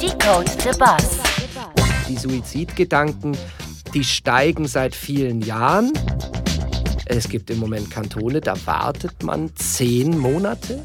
[0.00, 1.18] Decode the Bus.
[2.08, 3.36] Die Suizidgedanken,
[3.92, 5.92] die steigen seit vielen Jahren.
[7.06, 10.84] Es gibt im Moment Kantone, da wartet man zehn Monate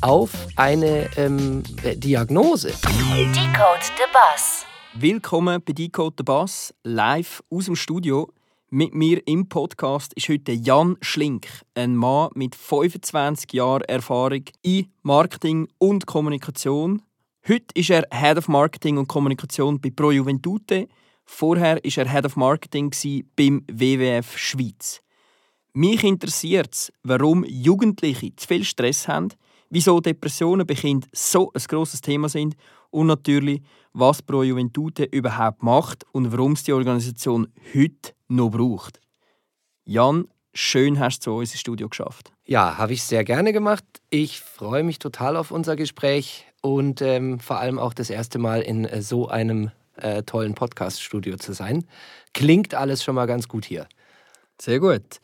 [0.00, 1.62] auf eine ähm,
[1.96, 2.68] Diagnose.
[2.68, 4.64] Decode the Bus.
[4.94, 8.32] Willkommen bei Decode the Bass, live aus dem Studio.
[8.70, 14.90] Mit mir im Podcast ist heute Jan Schlink, ein Mann mit 25 Jahren Erfahrung in
[15.02, 17.02] Marketing und Kommunikation.
[17.46, 20.88] Heute ist er Head of Marketing und Kommunikation bei Pro Juventute.
[21.26, 22.90] Vorher war er Head of Marketing
[23.36, 25.02] beim WWF Schweiz.
[25.74, 29.28] Mich interessiert es, warum Jugendliche zu viel Stress haben,
[29.68, 32.56] wieso Depressionen bei Kindern so ein grosses Thema sind
[32.88, 33.60] und natürlich,
[33.92, 39.00] was Pro Juventute überhaupt macht und warum es die Organisation heute noch braucht.
[39.84, 42.32] Jan, schön hast du zu uns ins Studio geschafft.
[42.46, 43.84] Ja, habe ich sehr gerne gemacht.
[44.08, 48.62] Ich freue mich total auf unser Gespräch und ähm, vor allem auch das erste Mal
[48.62, 51.84] in äh, so einem äh, tollen Podcast-Studio zu sein.
[52.32, 53.86] Klingt alles schon mal ganz gut hier.
[54.58, 55.20] Sehr gut.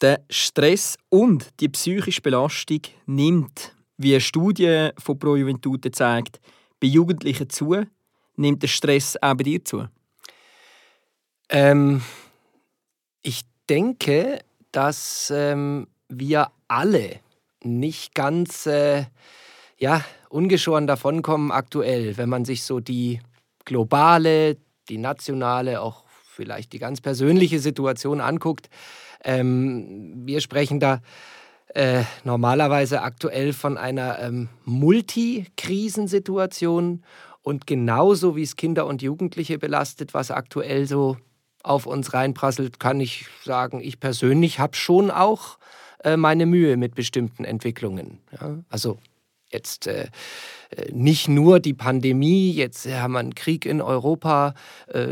[0.00, 6.40] Der Stress und die psychische Belastung nimmt, wie eine Studie von Pro Juventute zeigt,
[6.80, 7.84] bei Jugendlichen zu.
[8.36, 9.86] Nimmt der Stress auch bei dir zu?
[11.50, 12.00] Ähm,
[13.20, 14.38] ich denke,
[14.72, 17.20] dass ähm, wir alle
[17.62, 19.04] nicht ganz äh,
[19.76, 23.20] ja, ungeschoren davonkommen aktuell, wenn man sich so die
[23.66, 24.56] globale,
[24.88, 28.70] die nationale, auch vielleicht die ganz persönliche Situation anguckt.
[29.22, 31.02] Ähm, wir sprechen da
[31.74, 37.02] äh, normalerweise aktuell von einer ähm, Multikrisensituation
[37.42, 41.18] und genauso wie es Kinder und Jugendliche belastet, was aktuell so
[41.62, 45.58] auf uns reinprasselt, kann ich sagen, ich persönlich habe schon auch
[46.02, 48.18] äh, meine Mühe mit bestimmten Entwicklungen.
[48.32, 48.58] Ja?
[48.70, 48.98] Also
[49.52, 50.08] jetzt äh,
[50.92, 54.54] nicht nur die Pandemie, jetzt haben wir einen Krieg in Europa,
[54.88, 55.08] äh,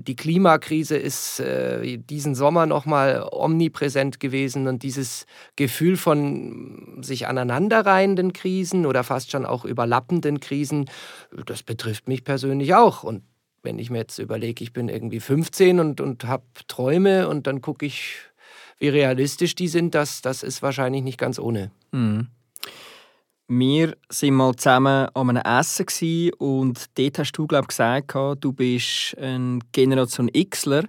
[0.00, 8.32] die Klimakrise ist äh, diesen Sommer nochmal omnipräsent gewesen und dieses Gefühl von sich aneinanderreihenden
[8.32, 10.90] Krisen oder fast schon auch überlappenden Krisen,
[11.46, 13.02] das betrifft mich persönlich auch.
[13.02, 13.22] Und
[13.62, 17.60] wenn ich mir jetzt überlege, ich bin irgendwie 15 und, und habe Träume und dann
[17.60, 18.16] gucke ich,
[18.78, 21.70] wie realistisch die sind, das, das ist wahrscheinlich nicht ganz ohne.
[21.90, 22.28] Mhm.
[23.50, 29.16] Wir waren mal zusammen an einem Essen und dort hast du, glaube gesagt, du bist
[29.18, 30.84] ein Generation Xler.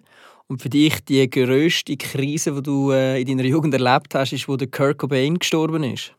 [0.47, 4.49] Und für dich die grösste Krise, die du äh, in deiner Jugend erlebt hast, ist,
[4.49, 6.13] wo der Kurt Cobain gestorben ist.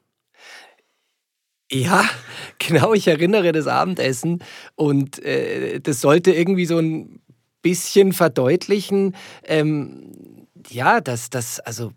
[1.71, 2.09] Ja,
[2.59, 4.43] genau, ich erinnere das Abendessen
[4.77, 7.21] und äh, das sollte irgendwie so ein
[7.61, 9.15] bisschen verdeutlichen,
[9.45, 11.93] ähm, ja, dass das, also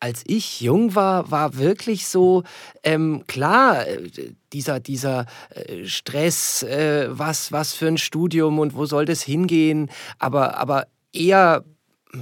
[0.00, 2.44] als ich jung war, war wirklich so,
[2.82, 4.10] ähm, klar, äh,
[4.52, 9.90] dieser, dieser äh, Stress, äh, was, was für ein Studium und wo soll das hingehen,
[10.18, 11.64] aber, aber eher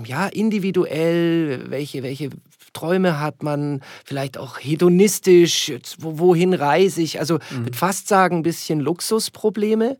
[0.04, 2.30] ja, individuell, welche, welche
[2.72, 7.64] Träume hat man, vielleicht auch hedonistisch, wohin reise ich, also mhm.
[7.64, 9.98] mit fast sagen ein bisschen Luxusprobleme.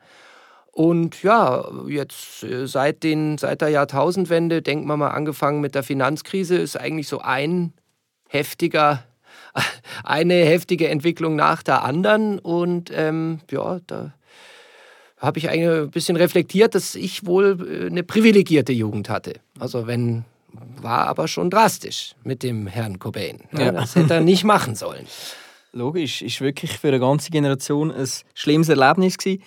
[0.77, 5.83] Und ja, jetzt äh, seit, den, seit der Jahrtausendwende, denken wir mal, angefangen mit der
[5.83, 7.73] Finanzkrise, ist eigentlich so ein
[8.29, 9.03] heftiger,
[10.05, 12.39] eine heftige Entwicklung nach der anderen.
[12.39, 14.13] Und ähm, ja, da
[15.17, 19.41] habe ich ein bisschen reflektiert, dass ich wohl äh, eine privilegierte Jugend hatte.
[19.59, 20.27] Also wenn
[20.83, 23.41] war aber schon drastisch mit dem Herrn Cobain.
[23.53, 25.07] Ja, Das hätte er nicht machen sollen.
[25.73, 29.43] Logisch, ist wirklich für eine ganze Generation ein schlimmes Erlebnis gewesen.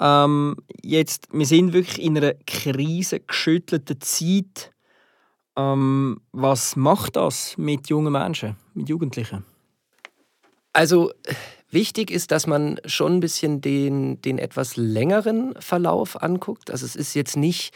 [0.00, 4.72] Ähm, jetzt, wir sind wirklich in einer krisengeschüttelten Zeit.
[5.56, 9.44] Ähm, was macht das mit jungen Menschen, mit Jugendlichen?
[10.72, 11.12] Also
[11.70, 16.70] wichtig ist, dass man schon ein bisschen den, den etwas längeren Verlauf anguckt.
[16.70, 17.72] Also es ist jetzt nicht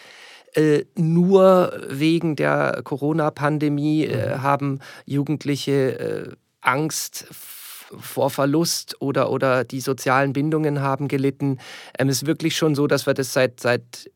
[0.55, 4.43] äh, nur wegen der Corona-Pandemie äh, mhm.
[4.43, 7.58] haben Jugendliche äh, Angst vor
[7.99, 11.59] Verlust oder, oder die sozialen Bindungen haben gelitten.
[11.99, 14.11] Ähm, es ist wirklich schon so, dass wir das seit, seit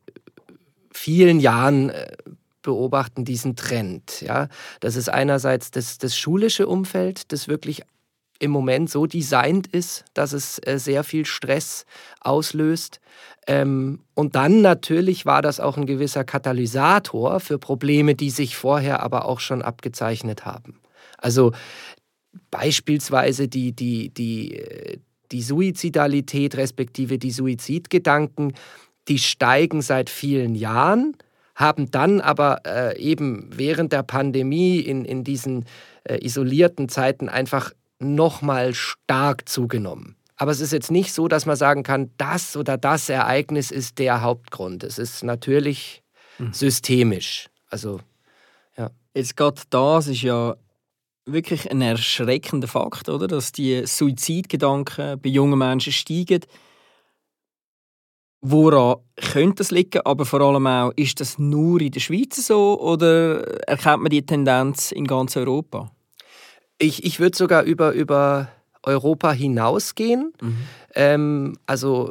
[0.92, 2.12] vielen Jahren äh,
[2.62, 4.20] beobachten, diesen Trend.
[4.20, 4.48] Ja?
[4.80, 7.82] Das ist einerseits das, das schulische Umfeld, das wirklich
[8.38, 11.86] im Moment so designt ist, dass es äh, sehr viel Stress
[12.20, 13.00] auslöst.
[13.46, 19.00] Ähm, und dann natürlich war das auch ein gewisser Katalysator für Probleme, die sich vorher
[19.00, 20.80] aber auch schon abgezeichnet haben.
[21.18, 21.52] Also
[22.50, 24.62] beispielsweise die, die, die,
[25.30, 28.54] die Suizidalität respektive die Suizidgedanken,
[29.08, 31.16] die steigen seit vielen Jahren,
[31.54, 35.66] haben dann aber äh, eben während der Pandemie in, in diesen
[36.04, 40.16] äh, isolierten Zeiten einfach nochmal stark zugenommen.
[40.36, 43.98] Aber es ist jetzt nicht so, dass man sagen kann, das oder das Ereignis ist
[43.98, 44.82] der Hauptgrund.
[44.82, 46.02] Es ist natürlich
[46.38, 46.52] mhm.
[46.52, 47.48] systemisch.
[47.68, 48.00] Also,
[48.76, 48.90] ja.
[49.14, 50.56] Jetzt gerade das ist ja
[51.26, 53.28] wirklich ein erschreckender Fakt, oder?
[53.28, 56.40] Dass die Suizidgedanken bei jungen Menschen steigen.
[58.40, 60.00] Woran könnte das liegen?
[60.04, 64.26] Aber vor allem auch, ist das nur in der Schweiz so oder erkennt man die
[64.26, 65.92] Tendenz in ganz Europa?
[66.78, 68.48] Ich, ich würde sogar über, über
[68.82, 70.32] Europa hinausgehen.
[70.40, 70.56] Mhm.
[70.94, 72.10] Ähm, also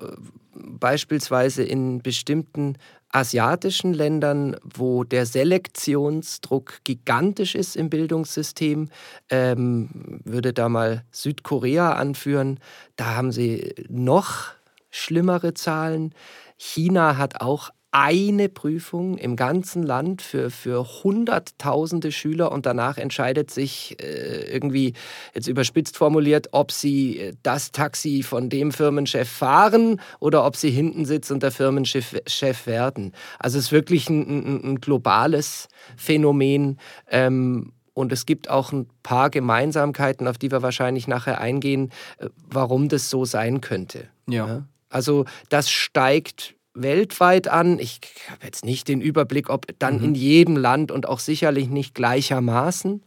[0.53, 2.77] beispielsweise in bestimmten
[3.11, 8.89] asiatischen Ländern, wo der Selektionsdruck gigantisch ist im Bildungssystem,
[9.29, 12.59] ähm, würde da mal Südkorea anführen,
[12.95, 14.53] da haben sie noch
[14.89, 16.13] schlimmere Zahlen.
[16.57, 23.51] China hat auch eine Prüfung im ganzen Land für, für hunderttausende Schüler und danach entscheidet
[23.51, 24.93] sich äh, irgendwie,
[25.35, 30.71] jetzt überspitzt formuliert, ob sie äh, das Taxi von dem Firmenchef fahren oder ob sie
[30.71, 33.13] hinten sitzen und der Firmenchef Chef werden.
[33.39, 35.67] Also es ist wirklich ein, ein, ein globales
[35.97, 36.79] Phänomen.
[37.09, 42.29] Ähm, und es gibt auch ein paar Gemeinsamkeiten, auf die wir wahrscheinlich nachher eingehen, äh,
[42.49, 44.07] warum das so sein könnte.
[44.27, 44.47] Ja.
[44.47, 44.63] ja?
[44.89, 47.79] Also das steigt weltweit an.
[47.79, 50.03] Ich habe jetzt nicht den Überblick, ob dann mhm.
[50.03, 53.03] in jedem Land und auch sicherlich nicht gleichermaßen.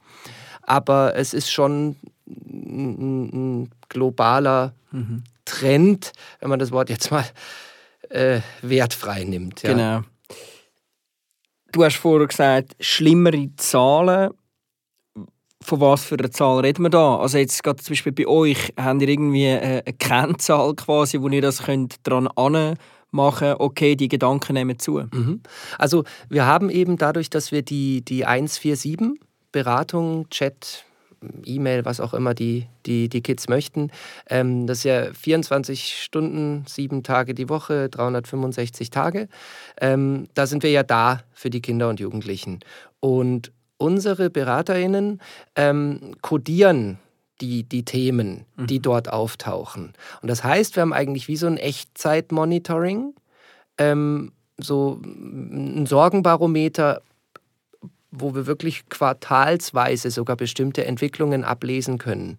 [0.63, 1.97] Aber es ist schon
[2.27, 5.25] ein, ein globaler mhm.
[5.45, 7.25] Trend, wenn man das Wort jetzt mal
[8.11, 9.63] äh, wertfrei nimmt.
[9.63, 9.73] Ja.
[9.73, 10.01] Genau.
[11.73, 14.31] Du hast vorher gesagt, schlimmere Zahlen.
[15.61, 17.17] Von was für einer Zahl reden wir da?
[17.17, 21.41] Also jetzt gerade zum Beispiel bei euch, habt ihr irgendwie eine Kennzahl quasi, wo ihr
[21.41, 22.77] das könnt dran an
[23.15, 25.05] machen, okay, die Gedanken nehmen zu?
[25.13, 25.41] Mhm.
[25.79, 29.21] Also wir haben eben dadurch, dass wir die, die 147
[29.53, 30.85] Beratung, Chat,
[31.45, 33.91] E-Mail, was auch immer die, die, die Kids möchten.
[34.29, 39.29] Ähm, das ist ja 24 Stunden, sieben Tage die Woche, 365 Tage.
[39.81, 42.61] Ähm, da sind wir ja da für die Kinder und Jugendlichen.
[43.01, 45.21] Und unsere BeraterInnen
[45.57, 46.99] ähm, kodieren
[47.41, 48.83] die, die Themen, die mhm.
[48.83, 49.93] dort auftauchen.
[50.23, 53.15] Und das heißt, wir haben eigentlich wie so ein Echtzeit-Monitoring,
[53.79, 57.03] ähm, so ein Sorgenbarometer,
[58.17, 62.37] wo wir wirklich quartalsweise sogar bestimmte Entwicklungen ablesen können.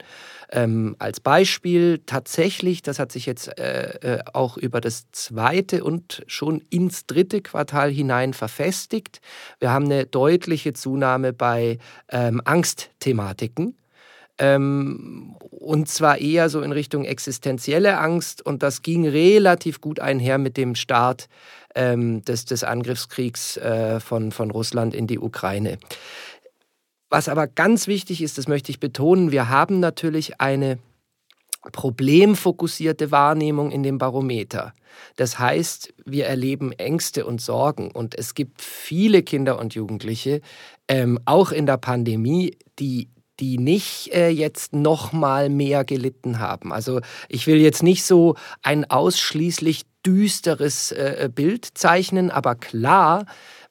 [0.49, 6.23] Ähm, als Beispiel tatsächlich, das hat sich jetzt äh, äh auch über das zweite und
[6.27, 9.19] schon ins dritte Quartal hinein verfestigt.
[9.59, 13.75] Wir haben eine deutliche Zunahme bei ähm, Angstthematiken.
[14.37, 18.45] Ähm, und zwar eher so in Richtung existenzielle Angst.
[18.45, 21.27] Und das ging relativ gut einher mit dem Start
[21.73, 25.77] ähm, des, des Angriffskriegs äh, von, von Russland in die Ukraine.
[27.09, 30.79] Was aber ganz wichtig ist, das möchte ich betonen, wir haben natürlich eine
[31.71, 34.73] problemfokussierte Wahrnehmung in dem Barometer.
[35.15, 40.41] Das heißt, wir erleben Ängste und Sorgen und es gibt viele Kinder und Jugendliche,
[40.87, 43.09] ähm, auch in der Pandemie, die
[43.39, 46.71] die nicht äh, jetzt noch mal mehr gelitten haben.
[46.71, 53.25] Also ich will jetzt nicht so ein ausschließlich düsteres äh, Bild zeichnen, aber klar,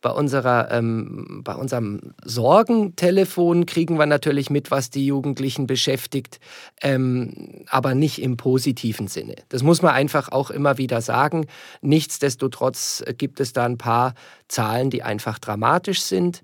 [0.04, 6.40] bei, unserer, ähm, bei unserem Sorgentelefon kriegen wir natürlich mit, was die Jugendlichen beschäftigt,
[6.82, 9.36] ähm, aber nicht im positiven Sinne.
[9.48, 11.46] Das muss man einfach auch immer wieder sagen.
[11.80, 14.12] Nichtsdestotrotz gibt es da ein paar
[14.46, 16.42] Zahlen, die einfach dramatisch sind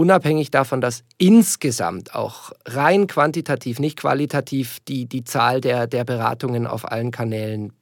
[0.00, 6.66] unabhängig davon, dass insgesamt auch rein quantitativ, nicht qualitativ, die, die Zahl der, der Beratungen
[6.66, 7.74] auf allen Kanälen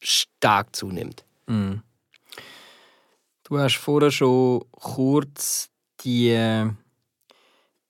[0.00, 1.26] stark zunimmt.
[1.46, 1.82] Mhm.
[3.44, 5.68] Du hast vorher schon kurz
[6.00, 6.70] die äh,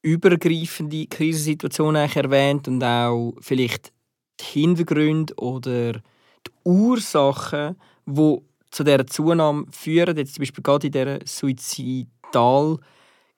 [0.03, 3.93] übergreifende Krisensituation erwähnt und auch vielleicht
[4.41, 8.39] die Hintergründe oder die Ursachen, die
[8.73, 12.81] zu dieser Zunahme führen, jetzt zum Beispiel gerade in dieser Suizidal-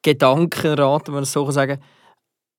[0.02, 1.80] Gedankenrat, wenn man das so sagen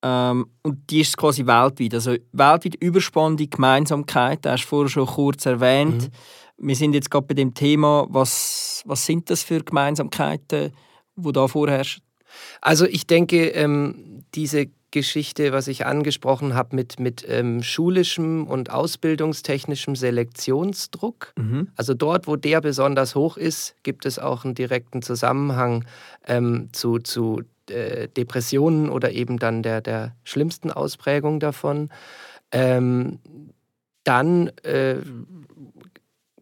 [0.04, 1.94] ähm, und die ist quasi weltweit.
[1.94, 6.04] Also weltweit überspannende Gemeinsamkeit, das hast du vorher schon kurz erwähnt.
[6.04, 6.68] Mhm.
[6.68, 10.74] Wir sind jetzt gerade bei dem Thema, was, was sind das für Gemeinsamkeiten,
[11.16, 12.04] die da vorherrschen?
[12.62, 18.72] Also ich denke, ähm, diese Geschichte, was ich angesprochen habe mit, mit ähm, schulischem und
[18.72, 21.34] ausbildungstechnischem Selektionsdruck.
[21.38, 21.70] Mhm.
[21.76, 25.86] Also dort, wo der besonders hoch ist, gibt es auch einen direkten Zusammenhang
[26.28, 31.90] ähm, zu, zu äh, Depressionen oder eben dann der, der schlimmsten Ausprägung davon.
[32.52, 33.20] Ähm,
[34.04, 34.96] dann äh,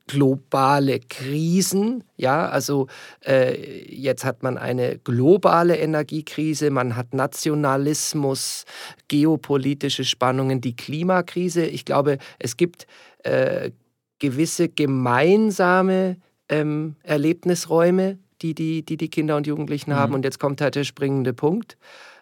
[0.08, 2.04] globale Krisen.
[2.16, 2.88] Ja, also
[3.26, 8.66] äh, jetzt hat man eine globale Energiekrise, man hat Nationalismus,
[9.08, 11.66] geopolitische Spannungen, die Klimakrise.
[11.66, 12.88] Ich glaube, es gibt
[13.24, 13.72] äh,
[14.20, 16.18] gewisse gemeinsame
[16.50, 19.96] ähm, Erlebnisräume, die die, die die Kinder und Jugendlichen mhm.
[19.96, 20.14] haben.
[20.14, 21.78] Und jetzt kommt halt der springende Punkt.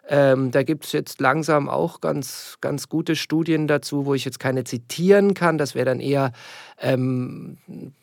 [0.08, 4.38] Ähm, da gibt es jetzt langsam auch ganz, ganz gute Studien dazu, wo ich jetzt
[4.38, 5.58] keine zitieren kann.
[5.58, 6.32] Das wäre dann eher
[6.80, 7.58] ähm,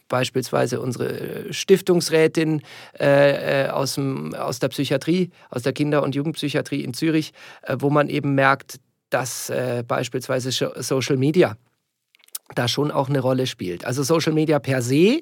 [0.10, 2.62] beispielsweise unsere Stiftungsrätin
[3.00, 7.78] äh, äh, aus, dem, aus der Psychiatrie, aus der Kinder- und Jugendpsychiatrie in Zürich, äh,
[7.80, 8.80] wo man eben merkt,
[9.10, 11.56] dass äh, beispielsweise Social Media
[12.56, 13.86] da schon auch eine Rolle spielt.
[13.86, 15.20] Also Social Media per se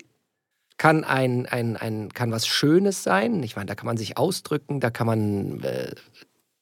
[0.78, 3.44] kann ein, ein, ein kann was Schönes sein.
[3.44, 5.94] Ich meine, da kann man sich ausdrücken, da kann man äh,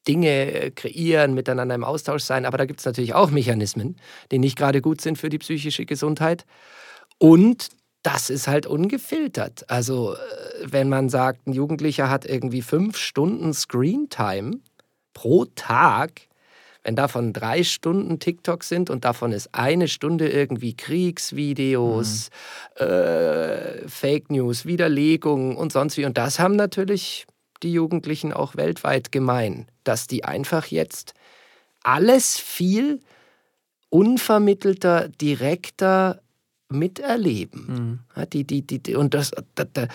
[0.08, 2.46] Dinge kreieren, miteinander im Austausch sein.
[2.46, 3.96] Aber da gibt es natürlich auch Mechanismen,
[4.30, 6.44] die nicht gerade gut sind für die psychische Gesundheit.
[7.18, 7.68] Und
[8.02, 9.68] das ist halt ungefiltert.
[9.68, 10.16] Also, äh,
[10.64, 14.60] wenn man sagt, ein Jugendlicher hat irgendwie fünf Stunden Screentime
[15.12, 16.22] pro Tag,
[16.82, 22.30] wenn davon drei Stunden TikTok sind und davon ist eine Stunde irgendwie Kriegsvideos,
[22.78, 22.86] mhm.
[22.86, 26.06] äh, Fake News, Widerlegungen und sonst wie.
[26.06, 27.26] Und das haben natürlich
[27.62, 31.14] die Jugendlichen auch weltweit gemein, dass die einfach jetzt
[31.82, 33.00] alles viel
[33.88, 36.20] unvermittelter, direkter
[36.68, 38.00] miterleben.
[38.16, 38.26] Mhm.
[38.32, 39.88] Die, die, die, und das, da, da,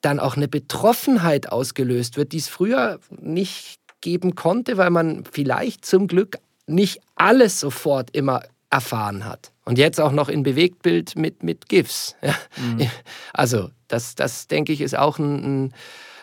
[0.00, 5.84] dann auch eine Betroffenheit ausgelöst wird, die es früher nicht geben konnte, weil man vielleicht
[5.84, 9.52] zum Glück nicht alles sofort immer erfahren hat.
[9.64, 12.14] Und jetzt auch noch in Bewegtbild mit, mit GIFs.
[12.22, 12.34] Ja.
[12.56, 12.90] Mhm.
[13.32, 15.74] Also das, das denke ich, ist auch ein, ein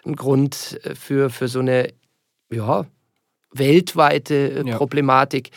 [0.06, 1.90] ein Grund äh, für, für so eine
[2.52, 2.86] ja,
[3.52, 4.78] weltweite äh, ja.
[4.78, 5.52] Problematik.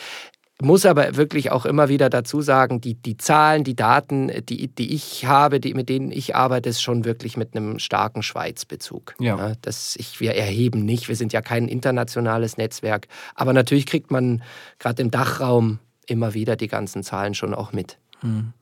[0.61, 4.93] Muss aber wirklich auch immer wieder dazu sagen, die, die Zahlen, die Daten, die, die
[4.93, 9.15] ich habe, die, mit denen ich arbeite, ist schon wirklich mit einem starken Schweizbezug.
[9.21, 9.37] Ja.
[9.37, 13.07] ja das ich, wir erheben nicht, wir sind ja kein internationales Netzwerk.
[13.37, 14.43] Aber natürlich kriegt man
[14.81, 17.99] gerade im Dachraum immer wieder die ganzen Zahlen schon auch mit.
[18.23, 18.53] Mhm.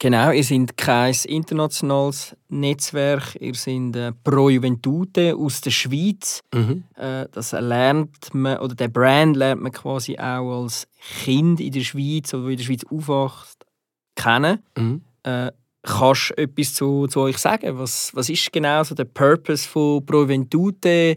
[0.00, 6.40] Genau, ihr seid kein internationales Netzwerk, ihr seid äh, Pro Juventute aus der Schweiz.
[6.54, 6.84] Mhm.
[6.94, 10.86] Äh, das lernt man, oder der Brand lernt man quasi auch als
[11.24, 13.66] Kind in der Schweiz oder in der Schweiz aufwacht,
[14.14, 14.62] kennen.
[14.76, 15.02] Mhm.
[15.24, 15.50] Äh,
[15.82, 17.76] kannst du etwas zu, zu euch sagen?
[17.76, 21.16] Was, was ist genau so der Purpose von Pro Juventute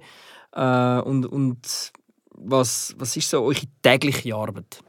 [0.54, 1.92] äh, und, und
[2.32, 4.82] was, was ist so eure tägliche Arbeit?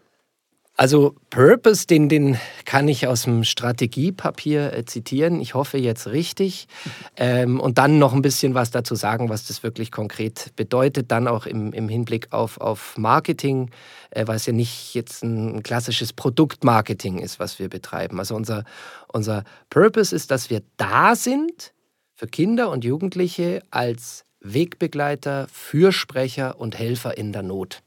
[0.74, 5.40] Also Purpose, den, den kann ich aus dem Strategiepapier äh, zitieren.
[5.40, 6.66] Ich hoffe jetzt richtig.
[7.14, 11.10] Ähm, und dann noch ein bisschen was dazu sagen, was das wirklich konkret bedeutet.
[11.10, 13.70] Dann auch im, im Hinblick auf, auf Marketing,
[14.10, 18.18] äh, weil es ja nicht jetzt ein, klassisches Produktmarketing ist, was wir betreiben.
[18.18, 18.64] Also unser,
[19.08, 21.74] unser Purpose ist, dass wir da sind
[22.14, 27.82] für Kinder und Jugendliche als Wegbegleiter, Fürsprecher und Helfer in der Not.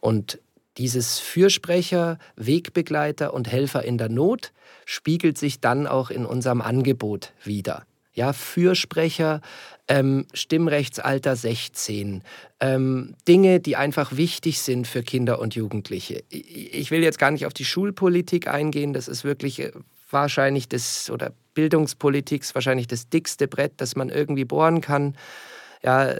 [0.00, 0.40] Und
[0.78, 4.52] dieses Fürsprecher, Wegbegleiter und Helfer in der Not
[4.84, 7.84] spiegelt sich dann auch in unserem Angebot wieder.
[8.12, 9.40] Ja, Fürsprecher,
[9.88, 12.22] ähm, Stimmrechtsalter 16,
[12.60, 16.24] ähm, Dinge, die einfach wichtig sind für Kinder und Jugendliche.
[16.28, 19.72] Ich will jetzt gar nicht auf die Schulpolitik eingehen, das ist wirklich äh,
[20.10, 25.16] wahrscheinlich das, oder Bildungspolitik ist wahrscheinlich das dickste Brett, das man irgendwie bohren kann.
[25.82, 26.12] Ja,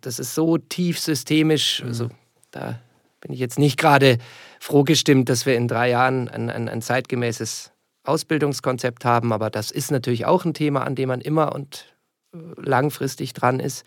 [0.00, 2.10] das ist so tief systemisch, also mhm.
[2.50, 2.80] da
[3.20, 4.18] bin ich jetzt nicht gerade
[4.60, 7.72] froh gestimmt, dass wir in drei Jahren ein, ein, ein zeitgemäßes
[8.04, 11.94] Ausbildungskonzept haben, aber das ist natürlich auch ein Thema, an dem man immer und
[12.32, 13.84] äh, langfristig dran ist.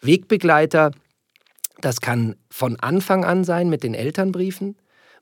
[0.00, 0.92] Wegbegleiter,
[1.80, 4.76] das kann von Anfang an sein mit den Elternbriefen,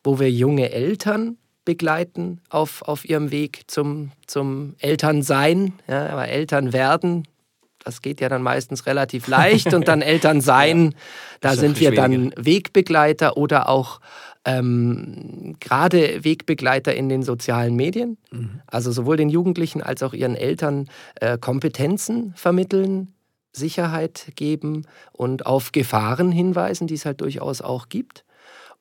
[0.04, 6.72] wo wir junge Eltern begleiten auf, auf ihrem Weg zum, zum Elternsein, ja, aber Eltern
[6.72, 7.26] werden,
[7.86, 10.98] das geht ja dann meistens relativ leicht und dann Eltern sein, ja,
[11.40, 14.00] da sind wir dann Wegbegleiter oder auch
[14.44, 18.18] ähm, gerade Wegbegleiter in den sozialen Medien.
[18.32, 18.60] Mhm.
[18.66, 20.88] Also sowohl den Jugendlichen als auch ihren Eltern
[21.20, 23.14] äh, Kompetenzen vermitteln,
[23.52, 28.24] Sicherheit geben und auf Gefahren hinweisen, die es halt durchaus auch gibt.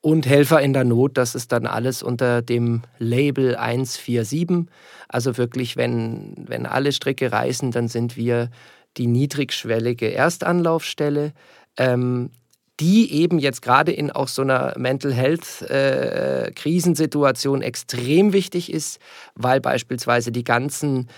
[0.02, 4.68] Und Helfer in der Not, das ist dann alles unter dem Label 147.
[5.08, 8.50] Also wirklich, wenn, wenn alle Stricke reißen, dann sind wir
[8.98, 11.34] die niedrigschwellige Erstanlaufstelle,
[11.78, 12.32] ähm,
[12.80, 19.00] die eben jetzt gerade in auch so einer Mental Health äh, Krisensituation extrem wichtig ist,
[19.36, 21.10] weil beispielsweise die ganzen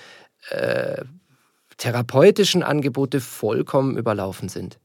[0.52, 1.04] äh,
[1.78, 4.80] therapeutischen Angebote vollkommen überlaufen sind.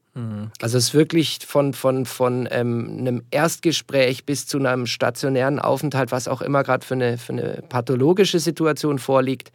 [0.61, 6.13] Also es ist wirklich von, von, von ähm, einem Erstgespräch bis zu einem stationären Aufenthalt,
[6.13, 9.53] was auch immer gerade für eine, für eine pathologische Situation vorliegt.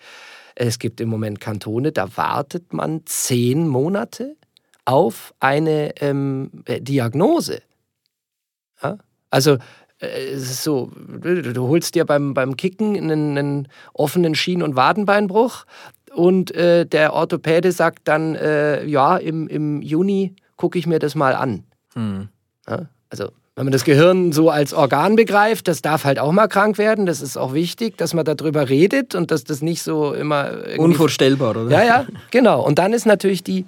[0.60, 4.36] Es gibt im Moment Kantone, da wartet man zehn Monate
[4.86, 7.62] auf eine ähm, Diagnose.
[8.82, 8.98] Ja?
[9.30, 9.60] Also
[10.00, 15.66] äh, so, du, du holst dir beim, beim Kicken einen, einen offenen Schien- und Wadenbeinbruch
[16.16, 21.14] und äh, der Orthopäde sagt dann, äh, ja, im, im Juni gucke ich mir das
[21.14, 21.66] mal an.
[21.94, 22.30] Hm.
[22.68, 22.90] Ja?
[23.12, 26.78] Also wenn man das Gehirn so als Organ begreift, das darf halt auch mal krank
[26.78, 27.08] werden.
[27.08, 31.58] Das ist auch wichtig, dass man darüber redet und dass das nicht so immer Unvorstellbar,
[31.58, 31.72] oder?
[31.72, 32.64] ja, ja, genau.
[32.64, 33.66] Und dann ist natürlich die,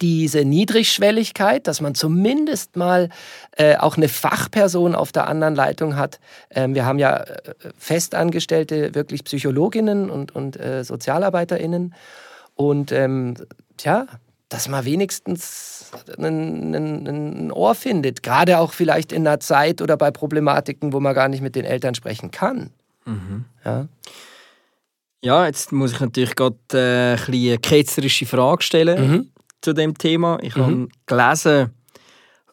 [0.00, 3.10] diese Niedrigschwelligkeit, dass man zumindest mal
[3.58, 6.18] äh, auch eine Fachperson auf der anderen Leitung hat.
[6.48, 7.34] Ähm, wir haben ja äh,
[7.76, 11.94] festangestellte, wirklich Psychologinnen und, und äh, SozialarbeiterInnen.
[12.54, 13.34] Und ähm,
[13.76, 14.06] tja,
[14.48, 18.22] dass man wenigstens ein, ein, ein Ohr findet.
[18.22, 21.64] Gerade auch vielleicht in einer Zeit oder bei Problematiken, wo man gar nicht mit den
[21.64, 22.70] Eltern sprechen kann.
[23.64, 23.88] Ja.
[25.22, 29.30] Ja, jetzt muss ich natürlich gerade äh, ein bisschen eine ketzerische Frage stellen Mhm.
[29.62, 30.38] zu dem Thema.
[30.42, 31.70] Ich habe gelesen,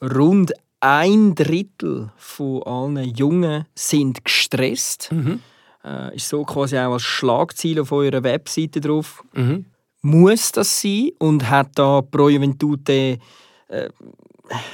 [0.01, 5.11] rund ein Drittel von allen Jungen sind gestresst.
[5.11, 5.41] Mhm.
[5.83, 9.23] Äh, ist so quasi auch als Schlagziel auf eurer Webseite drauf.
[9.33, 9.65] Mhm.
[10.03, 11.11] Muss das sein?
[11.17, 13.19] Und hat da Pro Juventute
[13.69, 13.89] äh,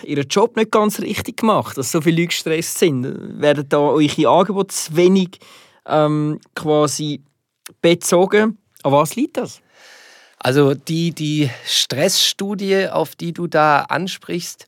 [0.04, 3.40] ihren Job nicht ganz richtig gemacht, dass so viele Leute gestresst sind?
[3.40, 5.40] Werden da eure Angebote zu wenig
[5.86, 7.22] ähm, quasi
[7.82, 8.58] bezogen?
[8.82, 9.62] An was liegt das?
[10.40, 14.68] Also die, die Stressstudie, auf die du da ansprichst,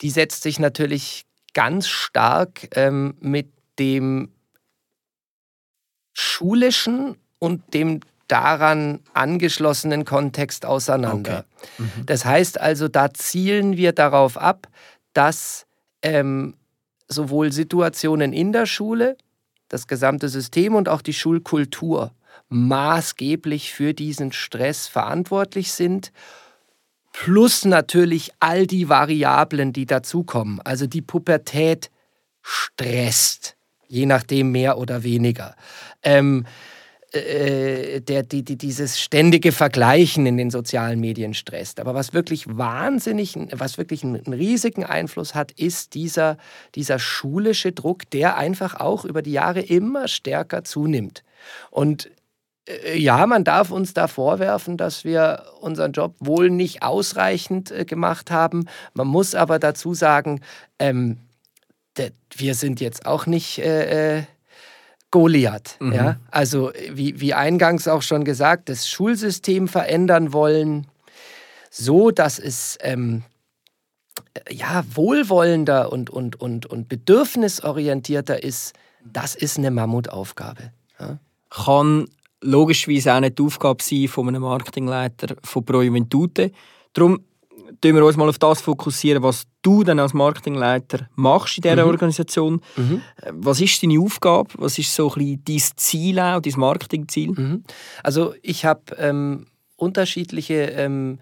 [0.00, 3.48] die setzt sich natürlich ganz stark ähm, mit
[3.78, 4.30] dem
[6.14, 11.44] schulischen und dem daran angeschlossenen Kontext auseinander.
[12.06, 14.68] Das heißt also, da zielen wir darauf ab,
[15.14, 15.66] dass
[16.02, 16.54] ähm,
[17.08, 19.16] sowohl Situationen in der Schule,
[19.68, 22.12] das gesamte System und auch die Schulkultur
[22.48, 26.12] maßgeblich für diesen Stress verantwortlich sind.
[27.12, 30.60] Plus natürlich all die Variablen, die dazukommen.
[30.60, 31.90] Also die Pubertät
[32.40, 33.56] stresst,
[33.88, 35.56] je nachdem mehr oder weniger.
[36.02, 36.46] Ähm,
[37.12, 41.80] äh, der, die, die, dieses ständige Vergleichen in den sozialen Medien stresst.
[41.80, 46.36] Aber was wirklich wahnsinnig, was wirklich einen, einen riesigen Einfluss hat, ist dieser,
[46.74, 51.24] dieser schulische Druck, der einfach auch über die Jahre immer stärker zunimmt.
[51.70, 52.10] Und
[52.66, 57.86] äh, ja, man darf uns da vorwerfen, dass wir unseren Job wohl nicht ausreichend äh,
[57.86, 58.66] gemacht haben.
[58.92, 60.40] Man muss aber dazu sagen,
[60.78, 61.16] ähm,
[62.36, 64.24] wir sind jetzt auch nicht äh,
[65.10, 65.78] Goliath.
[65.80, 66.18] Ja?
[66.30, 70.86] Also wie, wie eingangs auch schon gesagt, das Schulsystem verändern wollen,
[71.70, 73.22] so dass es ähm,
[74.34, 80.72] äh, ja, wohlwollender und, und, und, und bedürfnisorientierter ist, das ist eine Mammutaufgabe.
[81.00, 81.18] Ja?
[81.50, 82.08] kann
[82.40, 86.52] logischerweise auch nicht die Aufgabe sein von einem Marketingleiter von Pro Juventute.
[86.92, 87.20] Darum
[87.82, 91.86] fokussieren wir uns mal auf das fokussieren, was du dann als Marketingleiter machst in dieser
[91.86, 92.60] Organisation.
[92.76, 94.50] Äh, Was ist deine Aufgabe?
[94.58, 97.30] Was ist so ein bisschen dein Ziel auch, dein Marketingziel?
[97.30, 97.64] Mhm.
[98.02, 101.18] Also ich habe ähm, unterschiedliche ähm,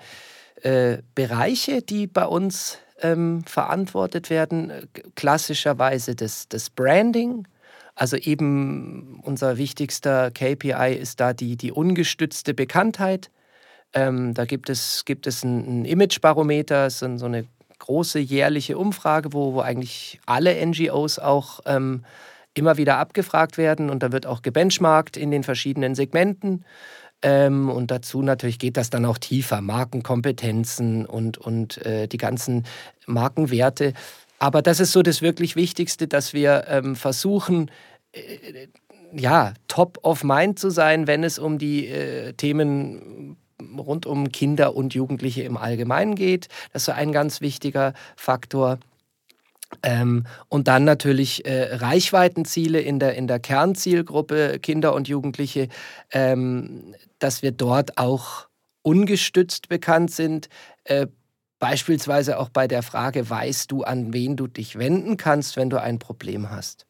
[0.63, 4.71] äh, Bereiche, die bei uns ähm, verantwortet werden.
[4.71, 7.47] Äh, Klassischerweise das, das Branding.
[7.95, 13.31] Also eben unser wichtigster KPI ist da die, die ungestützte Bekanntheit.
[13.97, 17.47] Ähm, da gibt es, gibt es ein, ein Imagebarometer, so, eine
[17.79, 22.05] große jährliche Umfrage, wo, wo eigentlich alle NGOs auch ähm,
[22.53, 26.65] immer wieder abgefragt werden und da wird auch gebenchmarkt in den verschiedenen Segmenten.
[27.23, 32.67] Ähm, und dazu natürlich geht das dann auch tiefer, Markenkompetenzen und, und äh, die ganzen
[33.07, 33.95] Markenwerte.
[34.39, 37.71] Aber das ist so das wirklich Wichtigste, dass wir ähm, versuchen,
[38.13, 38.69] äh,
[39.13, 44.75] ja, top of mind zu sein, wenn es um die äh, Themen rund um Kinder
[44.75, 46.49] und Jugendliche im Allgemeinen geht.
[46.73, 48.79] Das ist so ein ganz wichtiger Faktor.
[49.83, 55.69] Ähm, und dann natürlich äh, Reichweitenziele in der, in der Kernzielgruppe Kinder und Jugendliche,
[56.13, 58.49] ähm, dass wir dort auch
[58.83, 60.49] ungestützt bekannt sind.
[60.85, 61.09] Äh,
[61.59, 65.81] beispielsweise auch bei der Frage, weißt du, an wen du dich wenden kannst, wenn du
[65.81, 66.87] ein Problem hast.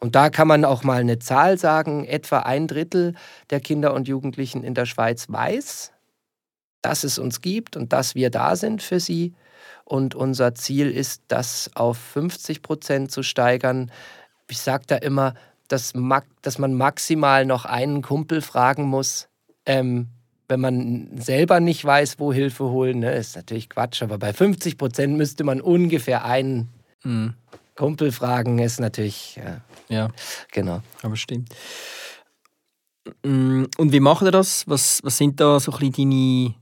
[0.00, 3.14] Und da kann man auch mal eine Zahl sagen, etwa ein Drittel
[3.50, 5.92] der Kinder und Jugendlichen in der Schweiz weiß,
[6.82, 9.34] dass es uns gibt und dass wir da sind für sie.
[9.84, 13.90] Und unser Ziel ist, das auf 50 Prozent zu steigern.
[14.50, 15.34] Ich sage da immer,
[15.68, 15.92] dass,
[16.42, 19.28] dass man maximal noch einen Kumpel fragen muss,
[19.66, 20.08] ähm,
[20.48, 24.02] wenn man selber nicht weiß, wo Hilfe holen, ne, ist natürlich Quatsch.
[24.02, 26.68] Aber bei 50 Prozent müsste man ungefähr einen
[27.04, 27.34] Mhm.
[27.76, 30.08] Kumpel fragen, ist natürlich, ja, Ja,
[30.50, 30.82] genau.
[31.02, 31.54] aber stimmt.
[33.24, 34.66] Mm, Und wie macht ihr das?
[34.66, 36.54] Was, was sind da so ein bisschen deine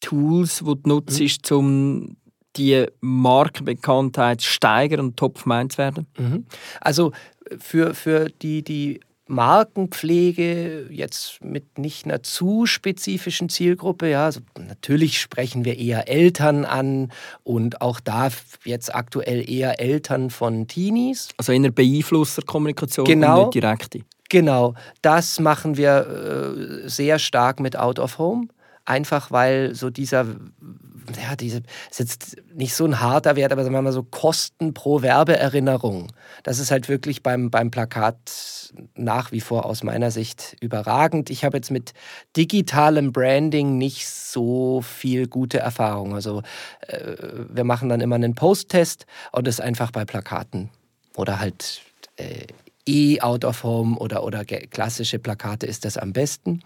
[0.00, 2.16] Tools, die du nutzt, um
[2.56, 6.06] die Markenbekanntheit zu steigern und top zu werden?
[6.18, 6.46] Mhm.
[6.80, 7.12] Also
[7.58, 15.20] für, für die, die Markenpflege jetzt mit nicht einer zu spezifischen Zielgruppe, ja, also natürlich
[15.20, 17.12] sprechen wir eher Eltern an
[17.44, 18.28] und auch da
[18.64, 21.28] jetzt aktuell eher Eltern von Teenies.
[21.36, 23.38] Also in der Beeinflusserkommunikation Genau.
[23.40, 24.00] und nicht direkte.
[24.30, 28.48] Genau, das machen wir äh, sehr stark mit Out of Home.
[28.88, 33.74] Einfach weil so dieser, ja, diese, ist jetzt nicht so ein harter Wert, aber sagen
[33.74, 36.10] wir mal so Kosten pro Werbeerinnerung.
[36.42, 41.28] Das ist halt wirklich beim, beim Plakat nach wie vor aus meiner Sicht überragend.
[41.28, 41.92] Ich habe jetzt mit
[42.34, 46.14] digitalem Branding nicht so viel gute Erfahrung.
[46.14, 46.42] Also
[46.86, 47.14] äh,
[47.50, 50.70] wir machen dann immer einen Post-Test und das einfach bei Plakaten
[51.14, 51.82] oder halt
[52.16, 52.46] äh,
[52.86, 56.62] E-Out of Home oder, oder klassische Plakate ist das am besten.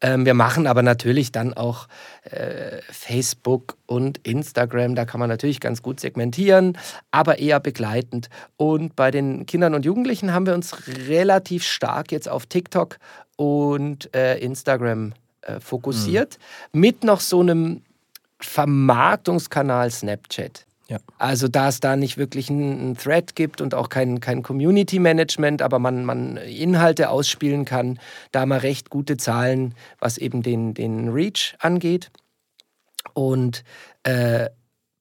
[0.00, 1.88] Ähm, wir machen aber natürlich dann auch
[2.22, 4.94] äh, Facebook und Instagram.
[4.94, 6.78] Da kann man natürlich ganz gut segmentieren,
[7.10, 8.28] aber eher begleitend.
[8.56, 12.98] Und bei den Kindern und Jugendlichen haben wir uns relativ stark jetzt auf TikTok
[13.36, 16.38] und äh, Instagram äh, fokussiert,
[16.72, 17.82] mit noch so einem
[18.40, 20.67] Vermarktungskanal Snapchat.
[20.88, 20.98] Ja.
[21.18, 25.78] Also da es da nicht wirklich einen Thread gibt und auch kein, kein Community-Management, aber
[25.78, 27.98] man, man Inhalte ausspielen kann,
[28.32, 32.10] da haben wir recht gute Zahlen, was eben den, den Reach angeht.
[33.12, 33.64] Und
[34.02, 34.48] äh,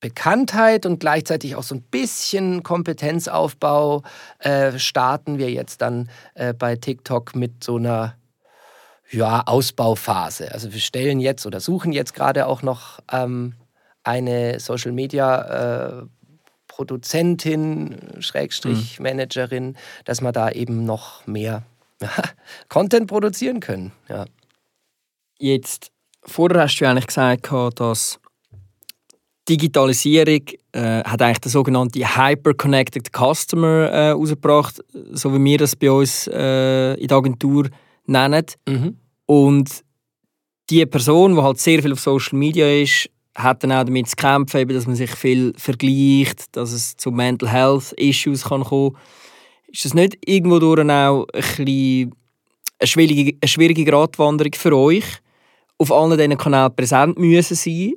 [0.02, 4.04] Bekanntheit und gleichzeitig auch so ein bisschen Kompetenzaufbau
[4.40, 8.16] äh, starten wir jetzt dann äh, bei TikTok mit so einer
[9.10, 10.52] ja, Ausbauphase.
[10.52, 13.56] Also wir stellen jetzt oder suchen jetzt gerade auch noch ähm,
[14.08, 16.06] eine Social Media äh,
[16.68, 21.64] Produzentin, Schrägstrich Managerin, dass wir da eben noch mehr
[22.70, 23.92] Content produzieren können.
[24.08, 24.26] Ja.
[25.40, 25.92] Jetzt,
[26.24, 28.20] vorher hast du ja eigentlich gesagt, dass
[29.50, 30.42] Digitalisierung
[30.74, 36.28] äh, hat eigentlich den sogenannten Hyper-Connected Customer äh, rausgebracht, so wie wir das bei uns
[36.28, 37.70] äh, in der Agentur
[38.06, 38.46] nennen.
[38.68, 38.98] Mhm.
[39.26, 39.84] Und
[40.70, 44.16] die Person, die halt sehr viel auf Social Media ist, hat dann auch damit zu
[44.16, 48.98] kämpfen, eben, dass man sich viel vergleicht, dass es zu Mental Health Issues kann kommen.
[49.68, 52.12] Ist das nicht irgendwo auch ein
[52.80, 55.06] eine schwierige, eine schwierige Gratwanderung für euch,
[55.78, 57.94] auf allen diesen Kanälen präsent müssen sein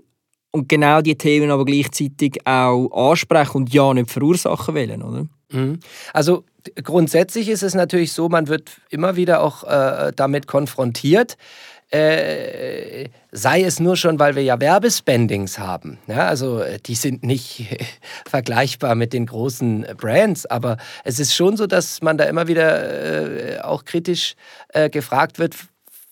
[0.52, 5.26] und genau die Themen aber gleichzeitig auch ansprechen und ja nicht verursachen wollen, oder?
[5.52, 5.80] Mhm.
[6.12, 6.44] Also
[6.82, 11.36] grundsätzlich ist es natürlich so, man wird immer wieder auch äh, damit konfrontiert.
[11.92, 15.98] Äh, sei es nur schon, weil wir ja Werbespendings haben.
[16.06, 17.66] Ja, also äh, die sind nicht
[18.28, 23.56] vergleichbar mit den großen Brands, aber es ist schon so, dass man da immer wieder
[23.56, 24.36] äh, auch kritisch
[24.68, 25.56] äh, gefragt wird,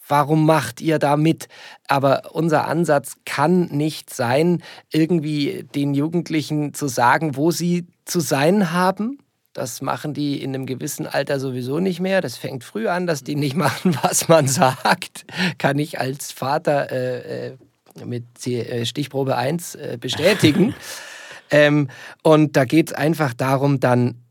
[0.08, 1.46] warum macht ihr da mit?
[1.86, 8.72] Aber unser Ansatz kann nicht sein, irgendwie den Jugendlichen zu sagen, wo sie zu sein
[8.72, 9.18] haben.
[9.58, 12.20] Das machen die in einem gewissen Alter sowieso nicht mehr.
[12.20, 15.24] Das fängt früh an, dass die nicht machen, was man sagt.
[15.58, 17.56] Kann ich als Vater äh, äh,
[18.04, 20.76] mit äh, Stichprobe 1 äh, bestätigen.
[21.50, 21.88] ähm,
[22.22, 24.22] und da geht es einfach darum, dann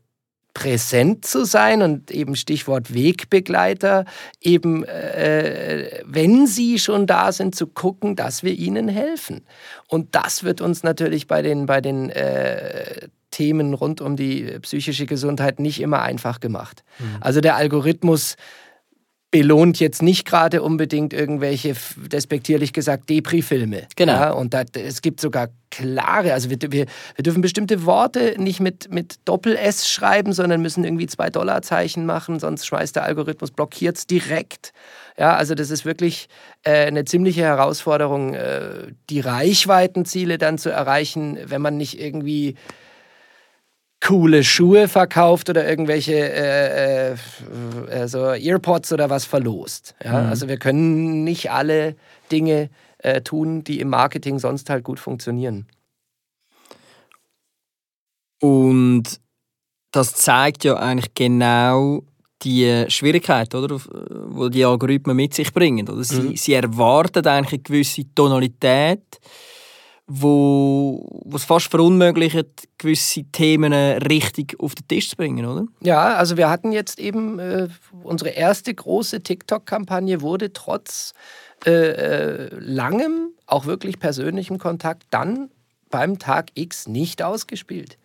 [0.54, 4.06] präsent zu sein und eben Stichwort Wegbegleiter,
[4.40, 9.44] eben äh, wenn sie schon da sind, zu gucken, dass wir ihnen helfen.
[9.88, 15.06] Und das wird uns natürlich bei den, bei den äh, Themen rund um die psychische
[15.06, 16.82] Gesundheit nicht immer einfach gemacht.
[17.20, 18.36] Also der Algorithmus
[19.30, 21.74] belohnt jetzt nicht gerade unbedingt irgendwelche,
[22.10, 23.86] despektierlich gesagt, Depri-Filme.
[23.94, 24.12] Genau.
[24.12, 28.60] Ja, und da, es gibt sogar klare, also wir, wir, wir dürfen bestimmte Worte nicht
[28.60, 33.98] mit, mit Doppel-S schreiben, sondern müssen irgendwie zwei Dollarzeichen machen, sonst schmeißt der Algorithmus, blockiert
[33.98, 34.72] es direkt.
[35.18, 36.28] Ja, also das ist wirklich
[36.62, 42.54] äh, eine ziemliche Herausforderung, äh, die Reichweitenziele dann zu erreichen, wenn man nicht irgendwie
[44.00, 47.16] coole Schuhe verkauft oder irgendwelche äh, äh,
[47.88, 49.94] äh, so Earpods oder was verlost.
[50.04, 50.28] Ja?
[50.28, 51.96] Also wir können nicht alle
[52.30, 55.66] Dinge äh, tun, die im Marketing sonst halt gut funktionieren.
[58.40, 59.20] Und
[59.90, 62.02] das zeigt ja eigentlich genau
[62.42, 63.80] die Schwierigkeit, oder,
[64.28, 65.88] wo die Algorithmen mit sich bringen.
[65.88, 66.04] Oder?
[66.04, 66.36] Sie, Mhm.
[66.36, 69.18] sie erwarten eigentlich eine gewisse Tonalität,
[70.08, 72.46] wo es fast verunmöglicht,
[72.78, 75.66] gewisse Themen richtig auf den Tisch zu bringen, oder?
[75.80, 77.68] Ja, also wir hatten jetzt eben, äh,
[78.02, 81.12] unsere erste große TikTok-Kampagne wurde trotz
[81.66, 85.50] äh, äh, langem, auch wirklich persönlichem Kontakt dann
[85.90, 87.98] beim Tag X nicht ausgespielt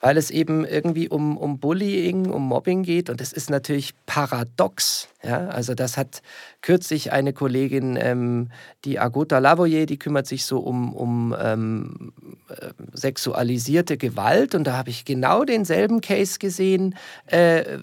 [0.00, 3.10] weil es eben irgendwie um, um Bullying, um Mobbing geht.
[3.10, 5.08] Und das ist natürlich paradox.
[5.22, 5.48] Ja?
[5.48, 6.22] Also das hat
[6.62, 8.50] kürzlich eine Kollegin, ähm,
[8.84, 12.12] die Agota Lavoyer, die kümmert sich so um, um ähm,
[12.48, 14.54] äh, sexualisierte Gewalt.
[14.54, 16.94] Und da habe ich genau denselben Case gesehen.
[17.26, 17.78] Äh,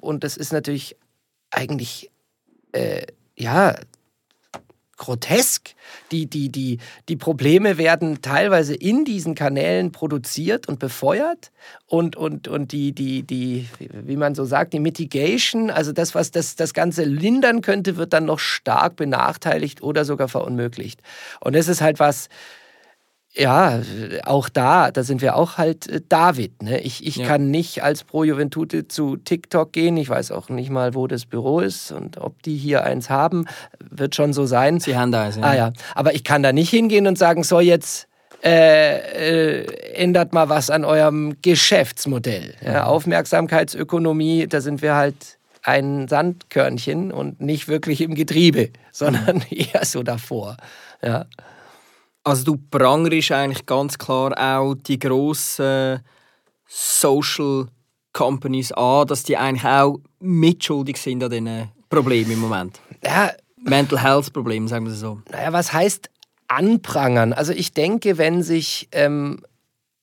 [0.00, 0.96] und das ist natürlich
[1.50, 2.10] eigentlich,
[2.72, 3.02] äh,
[3.36, 3.74] ja,
[5.00, 5.74] grotesk.
[6.12, 11.50] Die, die, die, die Probleme werden teilweise in diesen Kanälen produziert und befeuert.
[11.86, 16.30] Und, und, und die, die, die, wie man so sagt, die Mitigation, also das, was
[16.30, 21.00] das, das Ganze lindern könnte, wird dann noch stark benachteiligt oder sogar verunmöglicht.
[21.40, 22.28] Und das ist halt was,
[23.32, 23.80] ja,
[24.24, 26.62] auch da, da sind wir auch halt äh, David.
[26.62, 26.80] Ne?
[26.80, 27.26] Ich, ich ja.
[27.26, 29.96] kann nicht als Pro Juventute zu TikTok gehen.
[29.96, 33.46] Ich weiß auch nicht mal, wo das Büro ist und ob die hier eins haben.
[33.78, 34.80] Wird schon so sein.
[34.80, 35.42] Sie haben da eins, ja.
[35.42, 38.08] Ah ja, aber ich kann da nicht hingehen und sagen, so jetzt
[38.42, 42.54] äh, äh, ändert mal was an eurem Geschäftsmodell.
[42.64, 49.84] Ja, Aufmerksamkeitsökonomie, da sind wir halt ein Sandkörnchen und nicht wirklich im Getriebe, sondern eher
[49.84, 50.56] so davor.
[51.02, 51.26] Ja.
[52.22, 56.00] Also du prangerst eigentlich ganz klar auch die grossen
[56.66, 57.66] Social
[58.12, 62.80] Companies an, dass die eigentlich auch mitschuldig sind an diesen Problemen im Moment.
[63.02, 63.32] Ja.
[63.62, 65.20] Mental Health Probleme, sagen wir so.
[65.30, 66.08] Naja, was heißt
[66.48, 67.32] anprangern?
[67.32, 69.42] Also ich denke, wenn sich ähm,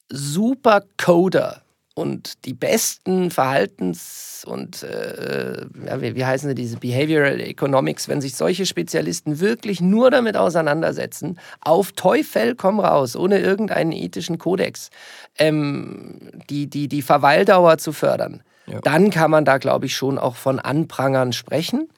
[0.10, 1.64] Supercoder
[1.98, 8.22] und die besten Verhaltens- und äh, ja, wie, wie heißen sie diese Behavioral Economics, wenn
[8.22, 14.92] sich solche Spezialisten wirklich nur damit auseinandersetzen, auf Teufel komm raus, ohne irgendeinen ethischen Kodex,
[15.40, 16.20] ähm,
[16.52, 18.80] die, die, die Verweildauer zu fördern, ja.
[18.82, 21.90] dann kann man da, glaube ich, schon auch von Anprangern sprechen.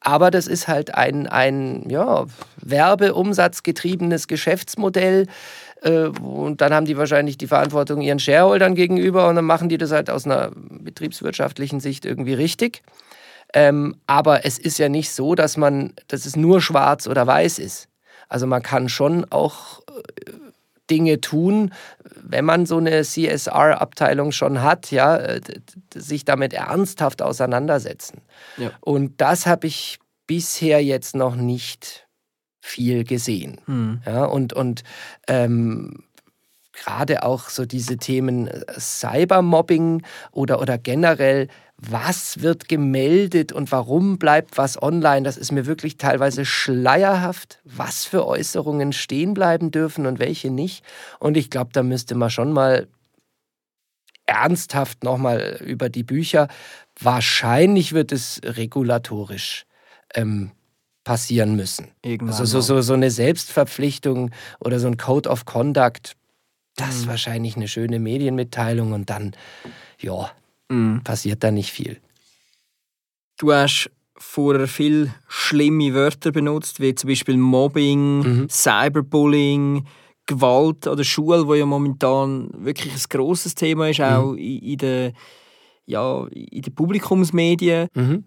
[0.00, 2.26] Aber das ist halt ein, ein ja,
[2.60, 5.26] werbeumsatzgetriebenes Geschäftsmodell,
[5.80, 9.92] und dann haben die wahrscheinlich die Verantwortung ihren Shareholdern gegenüber und dann machen die das
[9.92, 12.82] halt aus einer betriebswirtschaftlichen Sicht irgendwie richtig.
[13.54, 17.58] Ähm, aber es ist ja nicht so, dass man, dass es nur schwarz oder weiß
[17.58, 17.88] ist.
[18.28, 20.32] Also man kann schon auch äh,
[20.90, 21.72] Dinge tun,
[22.22, 25.40] wenn man so eine CSR-Abteilung schon hat, ja, äh,
[25.94, 28.20] sich damit ernsthaft auseinandersetzen.
[28.56, 28.72] Ja.
[28.80, 32.07] Und das habe ich bisher jetzt noch nicht
[32.68, 33.60] viel gesehen.
[33.66, 34.02] Mhm.
[34.06, 34.82] Ja, und und
[35.26, 36.04] ähm,
[36.72, 40.02] gerade auch so diese Themen äh, Cybermobbing
[40.32, 45.96] oder, oder generell, was wird gemeldet und warum bleibt was online, das ist mir wirklich
[45.96, 50.84] teilweise schleierhaft, was für Äußerungen stehen bleiben dürfen und welche nicht.
[51.20, 52.88] Und ich glaube, da müsste man schon mal
[54.26, 56.48] ernsthaft nochmal über die Bücher.
[57.00, 59.64] Wahrscheinlich wird es regulatorisch
[60.14, 60.50] ähm,
[61.08, 61.88] passieren müssen.
[62.04, 66.16] Irgendwann also so, so, so eine Selbstverpflichtung oder so ein Code of Conduct,
[66.76, 67.08] das ist mhm.
[67.08, 69.32] wahrscheinlich eine schöne Medienmitteilung und dann,
[69.98, 70.30] ja,
[70.68, 71.00] mhm.
[71.04, 71.98] passiert da nicht viel.
[73.38, 78.48] Du hast vorher viel schlimme Wörter benutzt, wie zum Beispiel Mobbing, mhm.
[78.50, 79.86] Cyberbullying,
[80.26, 84.36] Gewalt an der Schule, wo ja momentan wirklich ein großes Thema ist, auch mhm.
[84.36, 85.12] in, in den
[85.86, 87.88] ja, in den Publikumsmedien.
[87.94, 88.24] Mhm.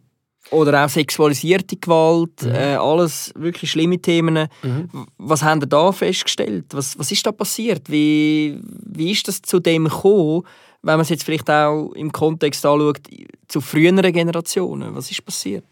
[0.50, 2.56] Oder auch sexualisierte Gewalt, mhm.
[2.56, 4.48] äh, alles wirklich schlimme Themen.
[4.64, 4.90] Mhm.
[5.18, 6.66] Was haben ihr da festgestellt?
[6.72, 7.90] Was, was ist da passiert?
[7.90, 10.44] Wie, wie ist das zu dem gekommen,
[10.82, 13.00] wenn man es jetzt vielleicht auch im Kontext anschaut,
[13.48, 14.96] zu früheren Generationen?
[14.96, 15.64] Was ist passiert?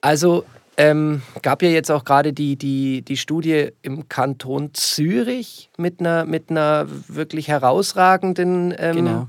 [0.00, 0.44] Also
[0.76, 6.24] ähm, gab ja jetzt auch gerade die, die, die Studie im Kanton Zürich mit einer,
[6.24, 9.28] mit einer wirklich herausragenden ähm, genau.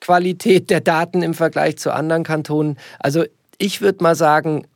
[0.00, 2.76] Qualität der Daten im Vergleich zu anderen Kantonen.
[2.98, 3.24] Also
[3.58, 4.66] ich würde mal sagen,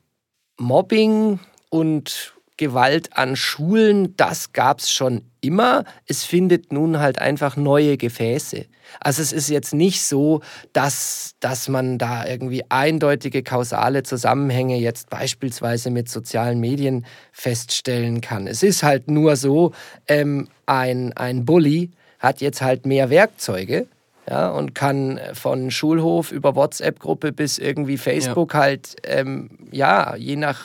[0.59, 1.39] Mobbing
[1.71, 5.85] und Gewalt an Schulen, das gab es schon immer.
[6.07, 8.67] Es findet nun halt einfach neue Gefäße.
[9.01, 10.41] Also es ist jetzt nicht so,
[10.73, 18.49] dass, dass man da irgendwie eindeutige kausale Zusammenhänge jetzt beispielsweise mit sozialen Medien feststellen kann.
[18.49, 19.73] Es ist halt nur so,
[20.09, 23.87] ähm, ein, ein Bully hat jetzt halt mehr Werkzeuge
[24.29, 28.61] ja, und kann von Schulhof über WhatsApp-Gruppe bis irgendwie Facebook ja.
[28.61, 30.61] halt, ähm, ja, je nach,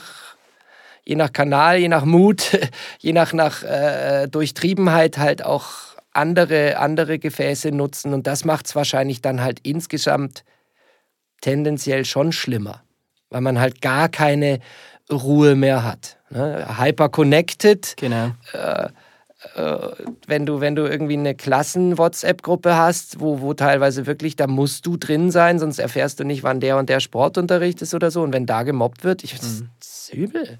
[1.05, 2.59] je nach Kanal, je nach Mut,
[2.99, 5.65] je nach, nach äh, Durchtriebenheit halt auch
[6.11, 8.13] andere, andere Gefäße nutzen.
[8.13, 10.43] Und das macht es wahrscheinlich dann halt insgesamt
[11.41, 12.83] tendenziell schon schlimmer,
[13.29, 14.59] weil man halt gar keine
[15.11, 16.17] Ruhe mehr hat.
[16.29, 16.67] Ne?
[16.77, 17.95] Hyper connected.
[17.97, 18.31] Genau.
[18.53, 18.89] Äh, äh,
[20.27, 24.97] wenn du, wenn du irgendwie eine Klassen-WhatsApp-Gruppe hast, wo, wo teilweise wirklich, da musst du
[24.97, 28.21] drin sein, sonst erfährst du nicht, wann der und der Sportunterricht ist oder so.
[28.21, 29.69] Und wenn da gemobbt wird, ich, das, mhm.
[29.79, 30.59] das ist übel.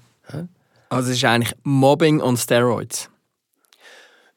[0.88, 3.10] Also es ist eigentlich Mobbing on Steroids.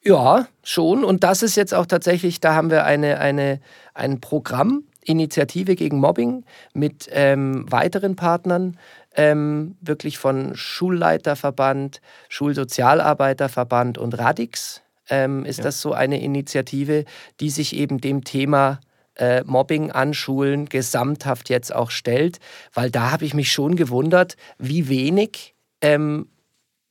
[0.04, 1.04] Ja, schon.
[1.04, 3.60] Und das ist jetzt auch tatsächlich, da haben wir eine, eine,
[3.94, 8.78] ein Programm, Initiative gegen Mobbing mit ähm, weiteren Partnern,
[9.18, 12.00] ähm, wirklich von Schulleiterverband,
[12.30, 14.82] Schulsozialarbeiterverband und Radix.
[15.10, 15.64] Ähm, ist ja.
[15.64, 17.06] das so eine Initiative,
[17.40, 18.80] die sich eben dem Thema
[19.16, 22.40] äh, Mobbing an Schulen gesamthaft jetzt auch stellt,
[22.74, 26.28] weil da habe ich mich schon gewundert, wie wenig ähm,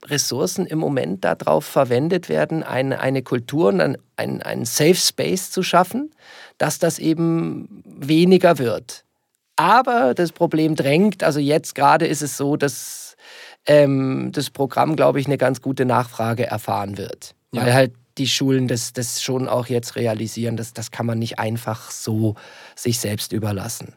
[0.05, 5.51] Ressourcen im Moment darauf verwendet werden, eine, eine Kultur und ein, ein, ein Safe Space
[5.51, 6.11] zu schaffen,
[6.59, 9.06] dass das eben weniger wird.
[9.57, 13.16] Aber das Problem drängt, also jetzt gerade ist es so, dass
[13.66, 17.35] ähm, das Programm, glaube ich, eine ganz gute Nachfrage erfahren wird.
[17.53, 17.62] Ja.
[17.62, 21.38] Weil halt die Schulen das, das schon auch jetzt realisieren, dass das kann man nicht
[21.38, 22.35] einfach so
[22.75, 23.95] sich selbst überlassen.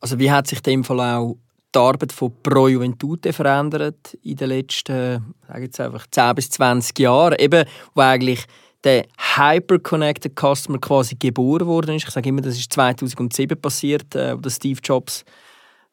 [0.00, 1.36] Also wie hat sich in dem Fall auch
[1.74, 6.98] die Arbeit von Pro Juventute verändert in den letzten, sage jetzt einfach 10 bis 20
[6.98, 8.44] Jahren, eben, wo eigentlich
[8.84, 12.08] der Hyper-Connected Customer quasi geboren worden ist.
[12.08, 15.24] Ich sage immer, das ist 2007 passiert, äh, wo Steve Jobs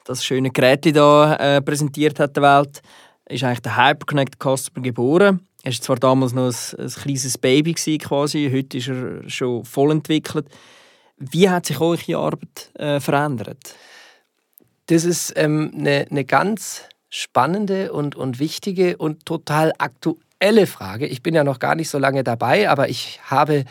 [0.06, 2.82] das schöne Gerät da äh, präsentiert hat der Welt.
[3.28, 5.42] Ist eigentlich der Hyper-Connected Customer geboren.
[5.64, 9.66] Er war zwar damals noch ein, ein kleines Baby gewesen, quasi, heute ist er schon
[9.66, 10.48] voll entwickelt.
[11.18, 13.76] Wie hat sich eure Arbeit äh, verändert?
[14.86, 20.27] Das ist ähm, eine, eine ganz spannende und, und wichtige und total aktuelle
[20.68, 21.08] Frage.
[21.08, 23.66] Ich bin ja noch gar nicht so lange dabei, aber ich habe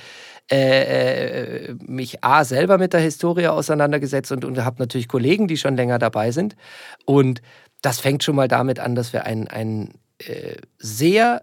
[0.51, 5.57] äh, äh mich A selber mit der Historie auseinandergesetzt und, und habe natürlich Kollegen, die
[5.57, 6.57] schon länger dabei sind.
[7.05, 7.43] Und
[7.83, 11.43] das fängt schon mal damit an, dass wir ein, ein äh, sehr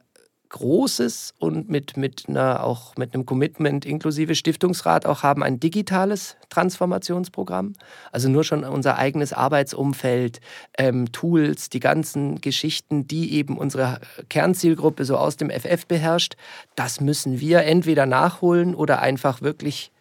[0.54, 6.38] großes und mit, mit, einer, auch mit einem Commitment inklusive Stiftungsrat auch haben ein digitales
[6.50, 7.74] Transformationsprogramm.
[8.12, 10.42] Also nur schon unser eigenes Arbeitsumfeld,
[10.78, 16.36] ähm, Tools, die ganzen Geschichten, die eben unsere Kernzielgruppe so aus dem FF beherrscht,
[16.76, 19.92] das müssen wir entweder nachholen oder einfach wirklich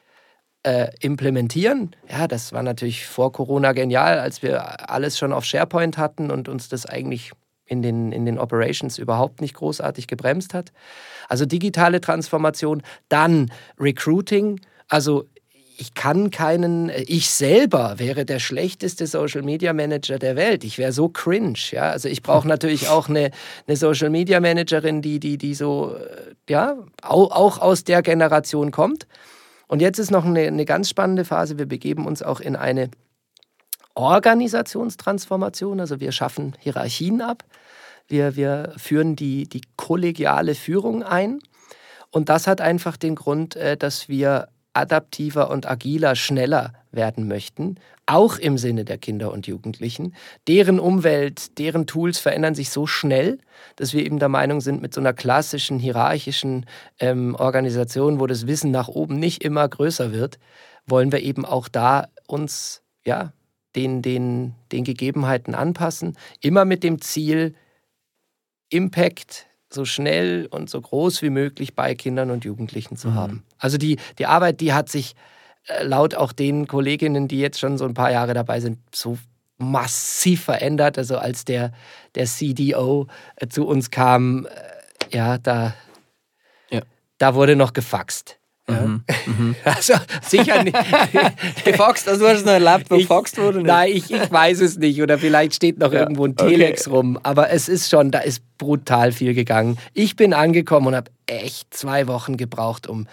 [0.64, 1.96] äh, implementieren.
[2.10, 6.48] Ja, das war natürlich vor Corona genial, als wir alles schon auf SharePoint hatten und
[6.48, 7.32] uns das eigentlich
[7.66, 10.72] in den, in den Operations überhaupt nicht großartig gebremst hat.
[11.28, 14.60] Also digitale Transformation, dann Recruiting.
[14.88, 15.24] Also
[15.78, 20.64] ich kann keinen, ich selber wäre der schlechteste Social Media Manager der Welt.
[20.64, 21.58] Ich wäre so cringe.
[21.70, 21.90] Ja?
[21.90, 23.30] Also ich brauche natürlich auch eine,
[23.66, 25.96] eine Social Media Managerin, die, die, die so,
[26.48, 29.06] ja, auch, aus der Generation kommt.
[29.66, 31.58] Und jetzt ist noch eine, eine ganz spannende Phase.
[31.58, 32.90] Wir begeben uns auch in eine
[33.94, 35.80] Organisationstransformation.
[35.80, 37.44] Also wir schaffen Hierarchien ab.
[38.08, 41.40] Wir, wir führen die, die kollegiale Führung ein.
[42.10, 47.76] Und das hat einfach den Grund, äh, dass wir adaptiver und agiler, schneller werden möchten,
[48.06, 50.14] auch im Sinne der Kinder und Jugendlichen.
[50.48, 53.38] Deren Umwelt, deren Tools verändern sich so schnell,
[53.76, 56.66] dass wir eben der Meinung sind, mit so einer klassischen, hierarchischen
[57.00, 60.38] ähm, Organisation, wo das Wissen nach oben nicht immer größer wird,
[60.86, 63.32] wollen wir eben auch da uns ja,
[63.76, 67.54] den, den, den Gegebenheiten anpassen, immer mit dem Ziel,
[68.70, 73.14] Impact so schnell und so groß wie möglich bei Kindern und Jugendlichen zu mhm.
[73.14, 73.42] haben.
[73.58, 75.14] Also die, die Arbeit, die hat sich
[75.66, 79.18] äh, laut auch den Kolleginnen, die jetzt schon so ein paar Jahre dabei sind, so
[79.58, 80.98] massiv verändert.
[80.98, 81.72] Also als der,
[82.14, 83.06] der CDO
[83.36, 85.74] äh, zu uns kam, äh, ja, da,
[86.70, 86.82] ja.
[87.18, 88.38] da wurde noch gefaxt.
[88.68, 89.04] Mhm.
[89.26, 89.56] Mhm.
[89.64, 90.76] Also sicher nicht.
[91.64, 93.58] Gefaxt, also du hast es noch erlebt, wo gefaxt wurde?
[93.58, 93.66] Nicht?
[93.66, 95.02] Nein, ich, ich weiß es nicht.
[95.02, 96.00] Oder vielleicht steht noch ja.
[96.00, 96.96] irgendwo ein Telex okay.
[96.96, 97.18] rum.
[97.22, 99.78] Aber es ist schon, da ist brutal viel gegangen.
[99.94, 103.06] Ich bin angekommen und habe echt zwei Wochen gebraucht, um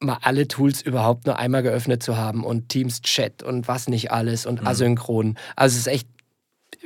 [0.00, 4.10] mal alle Tools überhaupt nur einmal geöffnet zu haben und Teams Chat und was nicht
[4.10, 4.66] alles und mhm.
[4.66, 5.38] asynchron.
[5.56, 6.08] Also es ist echt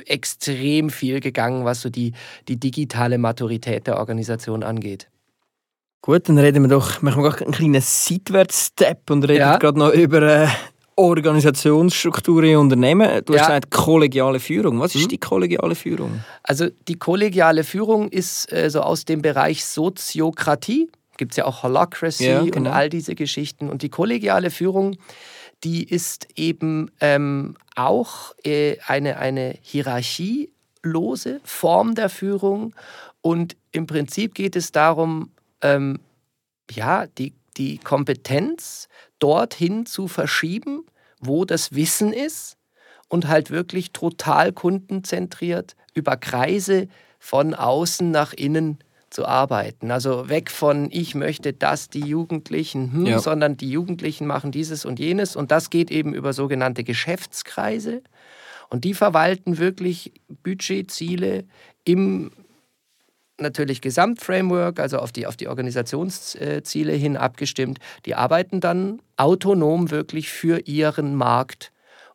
[0.07, 2.13] extrem viel gegangen, was so die,
[2.47, 5.09] die digitale Maturität der Organisation angeht.
[6.01, 9.57] Gut, dann reden wir doch, machen wir einen kleinen Seitwärts-Step und reden ja.
[9.57, 10.49] gerade noch über äh,
[10.99, 13.25] Organisationsstrukturen in Unternehmen.
[13.25, 13.47] Du hast ja.
[13.47, 14.81] gesagt, kollegiale Führung.
[14.81, 15.09] Was ist hm?
[15.09, 16.25] die kollegiale Führung?
[16.43, 20.91] Also die kollegiale Führung ist äh, so aus dem Bereich Soziokratie.
[21.17, 22.57] Gibt es ja auch Holacracy ja, genau.
[22.57, 23.71] und all diese Geschichten.
[23.71, 24.97] Und die kollegiale Führung,
[25.65, 32.75] die ist eben ähm, auch äh, eine, eine hierarchielose Form der Führung.
[33.21, 35.31] Und im Prinzip geht es darum,
[35.63, 36.01] ähm,
[36.71, 40.85] ja, die, die Kompetenz dorthin zu verschieben,
[41.21, 42.57] wo das Wissen ist
[43.09, 48.79] und halt wirklich total kundenzentriert über Kreise von außen nach innen
[49.11, 49.91] zu arbeiten.
[49.91, 53.19] Also weg von ich möchte das, die Jugendlichen, hm, ja.
[53.19, 58.03] sondern die Jugendlichen machen dieses und jenes und das geht eben über sogenannte Geschäftskreise
[58.69, 60.13] und die verwalten wirklich
[60.43, 61.45] Budgetziele
[61.85, 62.31] im
[63.41, 67.79] natürlich Gesamtframework, also auf die, auf die Organisationsziele hin abgestimmt.
[68.07, 71.73] Die arbeiten dann autonom wirklich für ihren Markt.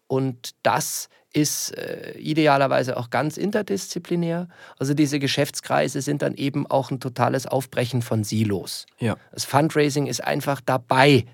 [0.07, 4.47] Und das ist äh, idealerweise auch ganz interdisziplinär.
[4.77, 8.85] Also diese Geschäftskreise sind dann eben auch ein totales Aufbrechen von Silos.
[8.99, 9.17] Ja.
[9.31, 11.25] Das Fundraising ist einfach dabei,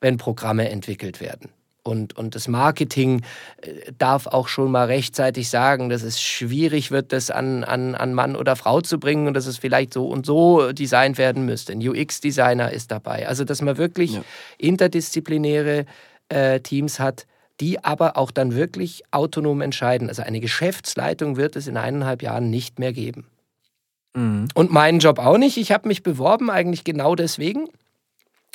[0.00, 1.50] wenn Programme entwickelt werden.
[1.82, 3.22] Und, und das Marketing
[3.62, 8.12] äh, darf auch schon mal rechtzeitig sagen, dass es schwierig wird, das an, an, an
[8.12, 11.72] Mann oder Frau zu bringen und dass es vielleicht so und so designt werden müsste.
[11.72, 13.26] Ein UX-Designer ist dabei.
[13.26, 14.22] Also, dass man wirklich Ja.
[14.58, 15.86] interdisziplinäre
[16.28, 17.26] äh, Teams hat,
[17.60, 20.08] die aber auch dann wirklich autonom entscheiden.
[20.08, 23.26] Also eine Geschäftsleitung wird es in eineinhalb Jahren nicht mehr geben.
[24.14, 24.48] Mhm.
[24.54, 25.56] Und meinen Job auch nicht.
[25.56, 27.68] Ich habe mich beworben, eigentlich genau deswegen.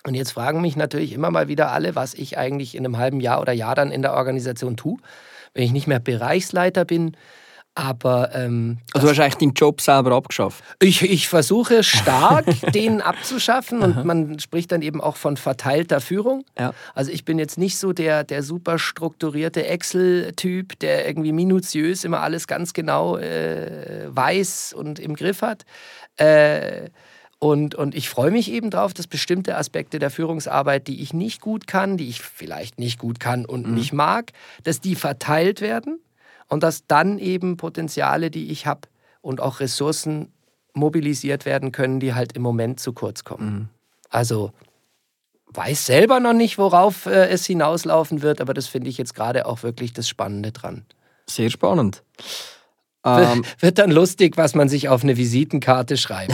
[0.05, 3.19] Und jetzt fragen mich natürlich immer mal wieder alle, was ich eigentlich in einem halben
[3.19, 4.97] Jahr oder Jahr dann in der Organisation tue,
[5.53, 7.17] wenn ich nicht mehr Bereichsleiter bin.
[7.77, 10.63] Aber ähm, Also du hast eigentlich deinen Job selber abgeschafft.
[10.79, 16.45] ich, ich versuche stark, den abzuschaffen und man spricht dann eben auch von verteilter Führung.
[16.57, 16.73] Ja.
[16.93, 22.21] Also ich bin jetzt nicht so der, der super strukturierte Excel-Typ, der irgendwie minutiös immer
[22.21, 25.65] alles ganz genau äh, weiß und im Griff hat.
[26.15, 26.89] Äh,
[27.45, 31.41] und, und ich freue mich eben darauf, dass bestimmte Aspekte der Führungsarbeit, die ich nicht
[31.41, 34.31] gut kann, die ich vielleicht nicht gut kann und nicht mag,
[34.63, 35.99] dass die verteilt werden
[36.47, 38.87] und dass dann eben Potenziale, die ich habe
[39.21, 40.33] und auch Ressourcen
[40.73, 43.69] mobilisiert werden können, die halt im Moment zu kurz kommen.
[44.09, 44.51] Also
[45.49, 49.45] weiß selber noch nicht, worauf äh, es hinauslaufen wird, aber das finde ich jetzt gerade
[49.45, 50.83] auch wirklich das Spannende dran.
[51.29, 52.01] Sehr spannend.
[53.05, 56.33] Ähm, Wird dann lustig, was man sich auf eine Visitenkarte schreibt.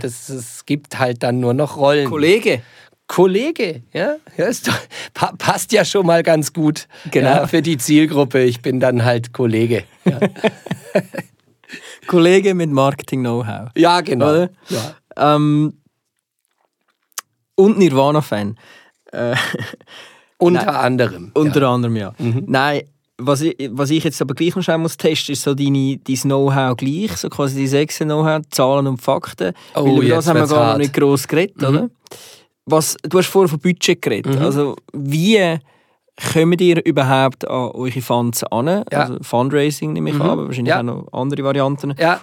[0.00, 2.08] Das, es gibt halt dann nur noch Rollen.
[2.08, 2.62] Kollege.
[3.08, 4.78] Kollege, ja, ja doch,
[5.12, 7.28] pa passt ja schon mal ganz gut Genau.
[7.28, 8.42] ja, für die Zielgruppe.
[8.42, 9.84] Ich bin dann halt Kollege.
[10.06, 10.18] Ja,
[12.06, 13.70] Kollege mit Marketing-Know-how.
[13.76, 14.48] ja genau.
[14.68, 14.94] Ja.
[15.16, 15.74] Ähm,
[17.54, 18.56] und Nirvana-Fan.
[19.12, 19.34] Äh,
[20.38, 21.30] Unter anderem.
[21.34, 22.14] unter anderem, ja.
[22.18, 22.44] Mhm.
[22.48, 22.82] Nein,
[23.26, 26.16] was ich, was ich jetzt aber gleich noch schnell muss testen, ist so deine, dein
[26.16, 29.52] Know-how gleich, so quasi die sechs Know-how, Zahlen und Fakten.
[29.74, 30.78] Oh, Weil über das haben wir gar noch hart.
[30.78, 31.66] nicht gross geredet, Mhm.
[31.68, 31.90] oder?
[32.66, 34.36] Was, du hast vorher von Budget geredet.
[34.36, 34.42] Mhm.
[34.42, 35.58] Also, wie
[36.32, 38.66] kommt ihr überhaupt an eure Funds an?
[38.66, 38.84] Ja.
[39.00, 40.22] Also Fundraising nehme ich Mhm.
[40.22, 40.80] an, aber wahrscheinlich Ja.
[40.80, 41.94] auch noch andere Varianten.
[41.98, 42.20] Ja,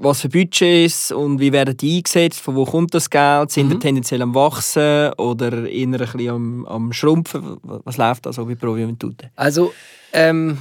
[0.00, 2.38] Was für Budgets und wie werden die eingesetzt?
[2.40, 3.50] Von wo kommt das Geld?
[3.50, 3.72] Sind Mhm.
[3.72, 7.56] ihr tendenziell am Wachsen oder eher ein bisschen am, am Schrumpfen?
[7.62, 9.30] Was läuft da so bei Pro Juventute?
[9.34, 9.72] Also
[10.12, 10.58] ähm,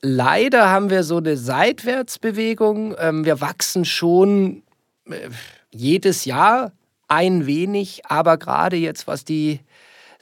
[0.00, 2.94] leider haben wir so eine Seitwärtsbewegung.
[2.98, 4.62] Ähm, wir wachsen schon
[5.06, 5.28] äh,
[5.70, 6.72] jedes Jahr
[7.08, 9.60] ein wenig, aber gerade jetzt, was die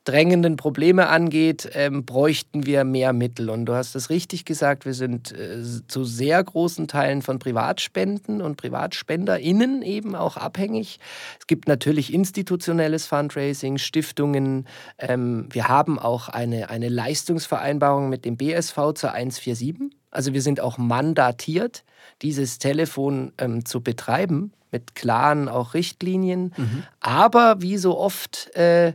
[0.06, 3.50] drängenden Probleme angeht, ähm, bräuchten wir mehr Mittel.
[3.50, 8.40] Und du hast es richtig gesagt, wir sind äh, zu sehr großen Teilen von Privatspenden
[8.40, 11.00] und PrivatspenderInnen eben auch abhängig.
[11.40, 14.66] Es gibt natürlich institutionelles Fundraising, Stiftungen.
[14.98, 19.90] Ähm, wir haben auch eine, eine Leistungsvereinbarung mit dem BSV zur 147.
[20.12, 21.84] Also wir sind auch mandatiert,
[22.22, 26.52] dieses Telefon ähm, zu betreiben mit klaren auch Richtlinien.
[27.00, 28.92] Aber wie so oft äh,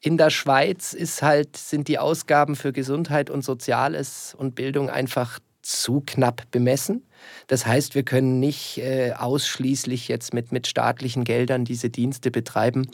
[0.00, 5.40] in der Schweiz ist halt, sind die Ausgaben für Gesundheit und Soziales und Bildung einfach
[5.62, 7.06] zu knapp bemessen.
[7.48, 12.88] Das heißt, wir können nicht äh, ausschließlich jetzt mit, mit staatlichen Geldern diese Dienste betreiben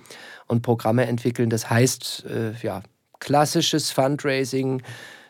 [0.47, 1.51] und Programme entwickeln.
[1.51, 2.83] Das heißt, äh, ja,
[3.21, 4.83] klassisches Fundraising,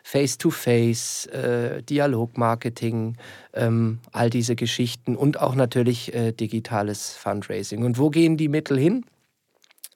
[0.03, 3.17] Face-to-Face, äh, Dialogmarketing,
[3.53, 7.83] ähm, all diese Geschichten und auch natürlich äh, digitales Fundraising.
[7.83, 9.05] Und wo gehen die Mittel hin?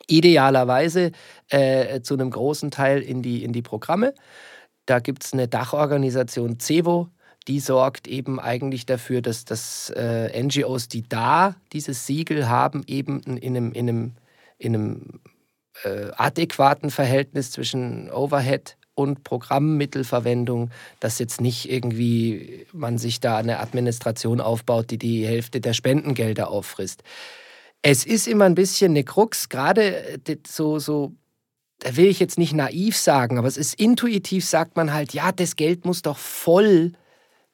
[0.10, 1.12] Idealerweise
[1.50, 4.14] äh, zu einem großen Teil in die, in die Programme.
[4.86, 7.10] Da gibt es eine Dachorganisation CEVO,
[7.48, 13.22] die sorgt eben eigentlich dafür, dass, dass äh, NGOs, die da dieses Siegel haben, eben
[13.22, 14.16] in einem, in einem,
[14.58, 15.20] in einem
[15.84, 23.60] äh, adäquaten Verhältnis zwischen Overhead und Programmmittelverwendung, dass jetzt nicht irgendwie man sich da eine
[23.60, 27.04] Administration aufbaut, die die Hälfte der Spendengelder auffrisst.
[27.82, 31.14] Es ist immer ein bisschen eine Krux, gerade äh, so, so,
[31.80, 35.32] da will ich jetzt nicht naiv sagen, aber es ist intuitiv, sagt man halt, ja,
[35.32, 36.94] das Geld muss doch voll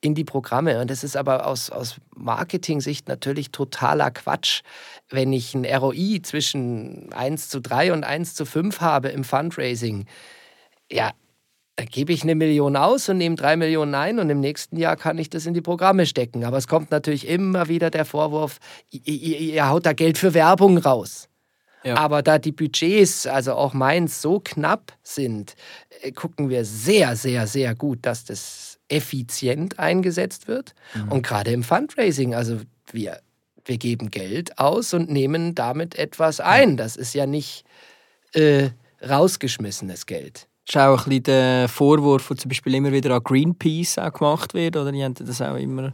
[0.01, 0.80] in die Programme.
[0.80, 4.61] Und das ist aber aus, aus Marketing-Sicht natürlich totaler Quatsch.
[5.09, 10.05] Wenn ich ein ROI zwischen 1 zu 3 und 1 zu 5 habe im Fundraising,
[10.91, 11.11] ja,
[11.78, 14.95] da gebe ich eine Million aus und nehme drei Millionen ein und im nächsten Jahr
[14.95, 16.45] kann ich das in die Programme stecken.
[16.45, 18.59] Aber es kommt natürlich immer wieder der Vorwurf,
[18.91, 21.28] ihr, ihr, haut da Geld für Werbung raus.
[21.84, 21.97] Ja.
[21.97, 25.55] Aber da die Budgets, also auch meins, so knapp sind,
[26.01, 30.73] äh, gucken wir sehr, sehr, sehr gut, dass das effizient eingesetzt wird.
[31.09, 32.59] Und gerade im Fundraising, also
[32.91, 33.19] wir
[33.65, 36.78] wir geben Geld aus und nehmen damit etwas ein.
[36.78, 37.65] Das ist ja nicht
[38.34, 38.69] äh,
[39.01, 40.47] rausgeschmissenes Geld.
[40.68, 44.76] Ist auch ein der Vorwurf, der zum Beispiel immer wieder an Greenpeace auch gemacht wird.
[44.78, 45.93] Oder die haben das auch immer.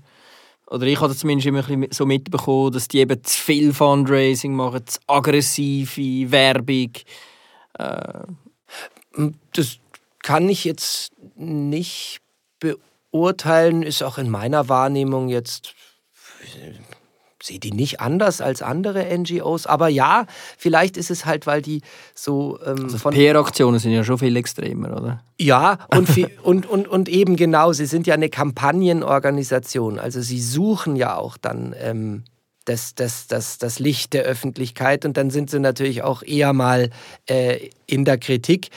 [0.67, 4.55] Oder ich habe zumindest immer ein bisschen so mitbekommen, dass die eben zu viel Fundraising
[4.55, 6.91] machen, zu aggressive Werbung.
[7.77, 8.23] Äh.
[9.51, 9.79] Das
[10.23, 12.21] kann ich jetzt nicht
[12.59, 15.75] beurteilen, ist auch in meiner Wahrnehmung jetzt
[17.43, 19.67] sehe die nicht anders als andere NGOs.
[19.67, 20.25] Aber ja,
[20.57, 21.81] vielleicht ist es halt, weil die
[22.13, 22.59] so.
[22.65, 25.23] Ähm, also PR-Aktionen sind ja schon viel extremer, oder?
[25.39, 26.09] Ja, und,
[26.43, 29.99] und, und, und eben genau, sie sind ja eine Kampagnenorganisation.
[29.99, 31.75] Also sie suchen ja auch dann.
[31.79, 32.23] Ähm,
[32.65, 36.91] das, das, das, das Licht der Öffentlichkeit und dann sind sie natürlich auch eher mal
[37.27, 38.69] äh, in der Kritik.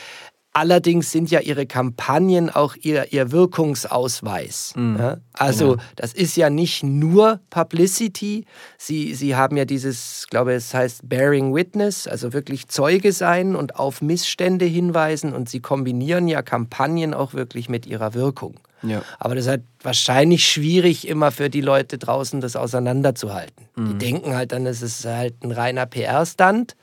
[0.56, 4.72] Allerdings sind ja ihre Kampagnen auch ihr, ihr Wirkungsausweis.
[4.76, 4.96] Mhm.
[5.00, 5.16] Ja?
[5.32, 5.82] Also genau.
[5.96, 8.44] das ist ja nicht nur Publicity.
[8.78, 13.56] Sie, sie haben ja dieses, ich glaube, es heißt Bearing Witness, also wirklich Zeuge sein
[13.56, 15.32] und auf Missstände hinweisen.
[15.32, 18.54] Und sie kombinieren ja Kampagnen auch wirklich mit ihrer Wirkung.
[18.84, 19.02] Ja.
[19.18, 23.66] Aber das ist halt wahrscheinlich schwierig, immer für die Leute draußen das auseinanderzuhalten.
[23.74, 23.86] Mhm.
[23.86, 26.76] Die denken halt dann, es ist halt ein reiner PR-Stand.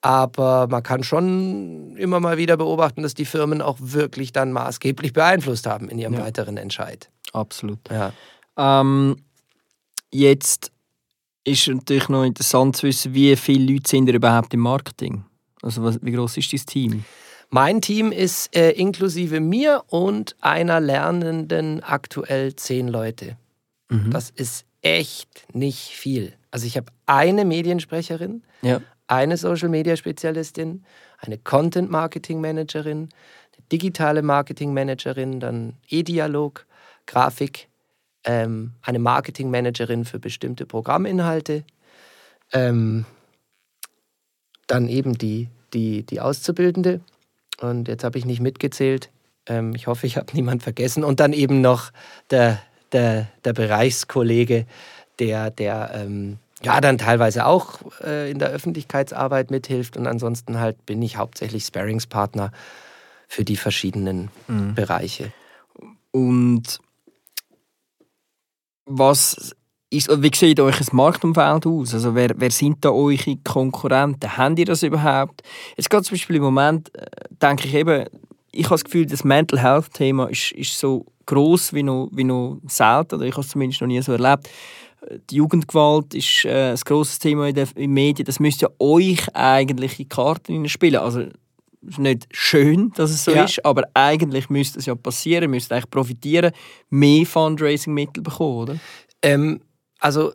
[0.00, 5.12] Aber man kann schon immer mal wieder beobachten, dass die Firmen auch wirklich dann maßgeblich
[5.12, 6.20] beeinflusst haben in ihrem ja.
[6.20, 7.10] weiteren Entscheid.
[7.32, 7.80] Absolut.
[7.90, 8.12] Ja.
[8.56, 9.16] Ähm,
[10.12, 10.70] jetzt
[11.44, 15.24] ist natürlich noch interessant zu wissen, wie viele Leute sind überhaupt im Marketing?
[15.62, 17.04] Also was, wie groß ist das Team?
[17.50, 23.36] Mein Team ist äh, inklusive mir und einer Lernenden aktuell zehn Leute.
[23.88, 24.10] Mhm.
[24.10, 26.34] Das ist echt nicht viel.
[26.50, 30.84] Also ich habe eine Mediensprecherin, ja eine Social Media Spezialistin,
[31.18, 33.08] eine Content Marketing Managerin,
[33.56, 36.66] eine digitale Marketing Managerin, dann E-Dialog,
[37.06, 37.68] Grafik,
[38.24, 41.64] ähm, eine Marketing Managerin für bestimmte Programminhalte,
[42.52, 43.06] ähm,
[44.66, 47.00] dann eben die, die, die Auszubildende.
[47.60, 49.10] Und jetzt habe ich nicht mitgezählt.
[49.46, 51.02] Ähm, ich hoffe, ich habe niemand vergessen.
[51.02, 51.90] Und dann eben noch
[52.30, 52.60] der,
[52.92, 54.66] der, der Bereichskollege,
[55.18, 60.84] der, der ähm, ja, dann teilweise auch äh, in der Öffentlichkeitsarbeit mithilft und ansonsten halt
[60.86, 62.52] bin ich hauptsächlich Sparingspartner
[63.28, 64.74] für die verschiedenen mhm.
[64.74, 65.32] Bereiche.
[66.10, 66.80] Und
[68.86, 69.54] was
[69.90, 71.94] ist, wie sieht euch das Marktumfeld aus?
[71.94, 74.36] Also wer, wer sind da eure Konkurrenten?
[74.36, 75.42] Habt ihr das überhaupt?
[75.76, 78.06] Jetzt gerade zum Beispiel im Moment äh, denke ich eben,
[78.50, 82.24] ich habe das Gefühl, das Mental Health Thema ist, ist so groß wie noch, wie
[82.24, 84.48] noch selten, oder ich habe es zumindest noch nie so erlebt
[85.30, 88.26] die Jugendgewalt ist äh, ein grosses Thema in den Medien.
[88.26, 90.96] Das müsst ja euch eigentlich in die Karten spielen.
[90.96, 93.44] Also es ist nicht schön, dass es so ja.
[93.44, 96.52] ist, aber eigentlich müsste es ja passieren, ihr müsst eigentlich profitieren,
[96.90, 98.76] mehr Fundraising-Mittel bekommen, oder?
[99.22, 99.60] Ähm,
[100.00, 100.32] also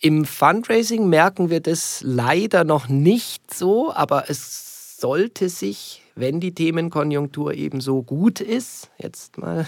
[0.00, 6.54] im Fundraising merken wir das leider noch nicht so, aber es sollte sich, wenn die
[6.54, 9.66] Themenkonjunktur eben so gut ist, jetzt mal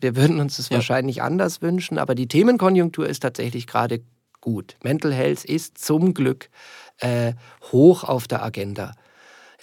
[0.00, 0.76] wir würden uns das ja.
[0.76, 4.00] wahrscheinlich anders wünschen, aber die Themenkonjunktur ist tatsächlich gerade
[4.40, 4.76] gut.
[4.82, 6.50] Mental Health ist zum Glück
[6.98, 7.32] äh,
[7.72, 8.92] hoch auf der Agenda.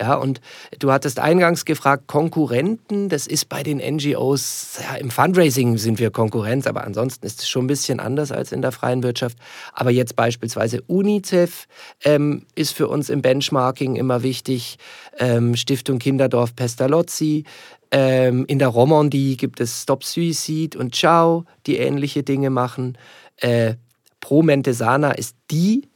[0.01, 0.41] Ja, und
[0.79, 6.09] du hattest eingangs gefragt, Konkurrenten, das ist bei den NGOs, ja, im Fundraising sind wir
[6.09, 9.37] Konkurrenz, aber ansonsten ist es schon ein bisschen anders als in der freien Wirtschaft.
[9.73, 11.67] Aber jetzt beispielsweise UNICEF
[12.03, 14.79] ähm, ist für uns im Benchmarking immer wichtig,
[15.19, 17.43] ähm, Stiftung Kinderdorf Pestalozzi,
[17.91, 22.97] ähm, in der Romandie gibt es Stop Suicide und Ciao, die ähnliche Dinge machen.
[23.37, 23.75] Äh,
[24.21, 25.89] Pro Mentesana ist die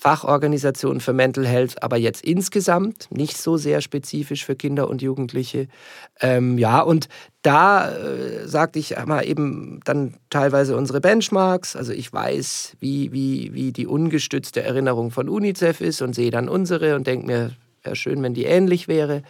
[0.00, 5.66] Fachorganisation für Mental Health, aber jetzt insgesamt nicht so sehr spezifisch für Kinder und Jugendliche.
[6.20, 7.08] Ähm, ja, und
[7.42, 11.74] da äh, sagte ich mal eben dann teilweise unsere Benchmarks.
[11.74, 16.48] Also ich weiß, wie, wie, wie die ungestützte Erinnerung von UNICEF ist und sehe dann
[16.48, 17.50] unsere und denke mir,
[17.82, 19.22] wäre schön, wenn die ähnlich wäre.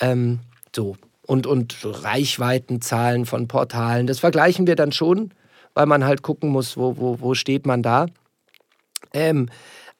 [0.00, 0.38] Ähm,
[0.74, 0.96] so,
[1.28, 4.06] und, und Reichweitenzahlen von Portalen.
[4.06, 5.30] Das vergleichen wir dann schon,
[5.74, 8.06] weil man halt gucken muss, wo, wo, wo steht man da.
[9.12, 9.50] Ähm,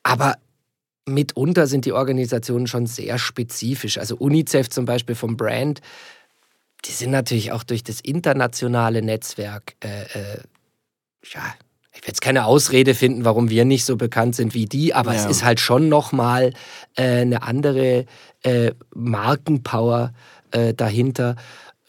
[0.03, 0.37] aber
[1.05, 3.99] mitunter sind die Organisationen schon sehr spezifisch.
[3.99, 5.83] Also UNICEF zum Beispiel vom Brand,
[6.87, 10.39] die sind natürlich auch durch das internationale Netzwerk, äh, äh,
[11.31, 11.43] ja,
[11.93, 15.13] ich werde jetzt keine Ausrede finden, warum wir nicht so bekannt sind wie die, aber
[15.13, 15.21] ja.
[15.21, 16.55] es ist halt schon nochmal
[16.97, 18.07] äh, eine andere
[18.45, 20.15] äh, Markenpower
[20.53, 21.37] äh, dahinter.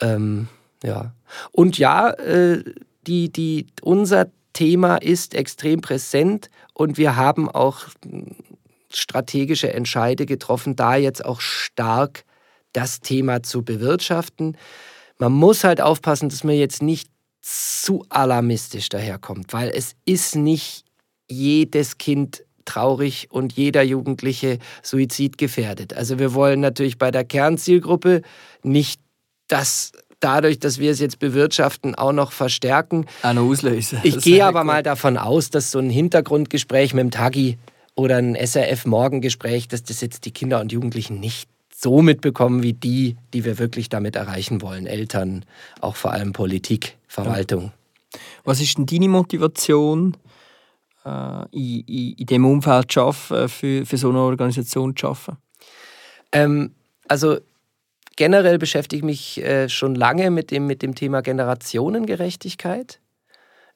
[0.02, 0.48] Ähm,
[0.84, 1.14] ja.
[1.52, 2.64] Und ja, äh,
[3.08, 7.88] die, die, unser Thema ist extrem präsent und wir haben auch
[8.92, 12.24] strategische Entscheide getroffen, da jetzt auch stark
[12.74, 14.58] das Thema zu bewirtschaften.
[15.18, 17.10] Man muss halt aufpassen, dass man jetzt nicht
[17.42, 20.86] zu alarmistisch daherkommt, weil es ist nicht
[21.30, 25.94] jedes Kind traurig und jeder Jugendliche suizidgefährdet.
[25.94, 28.22] Also wir wollen natürlich bei der Kernzielgruppe
[28.64, 29.02] nicht
[29.48, 33.06] das dadurch, dass wir es jetzt bewirtschaften, auch noch verstärken.
[33.24, 34.00] Auch noch auslösen.
[34.04, 37.58] Ich gehe aber mal davon aus, dass so ein Hintergrundgespräch mit dem Tagi
[37.96, 43.16] oder ein SRF-Morgengespräch, dass das jetzt die Kinder und Jugendlichen nicht so mitbekommen wie die,
[43.34, 44.86] die wir wirklich damit erreichen wollen.
[44.86, 45.46] Eltern,
[45.80, 47.72] auch vor allem Politik, Verwaltung.
[48.44, 50.18] Was ist denn deine Motivation,
[51.06, 55.38] in, in, in dem Umfeld zu arbeiten, für, für so eine Organisation zu arbeiten?
[56.32, 56.76] Ähm,
[57.08, 57.38] also
[58.16, 63.00] generell beschäftige ich mich äh, schon lange mit dem, mit dem Thema Generationengerechtigkeit.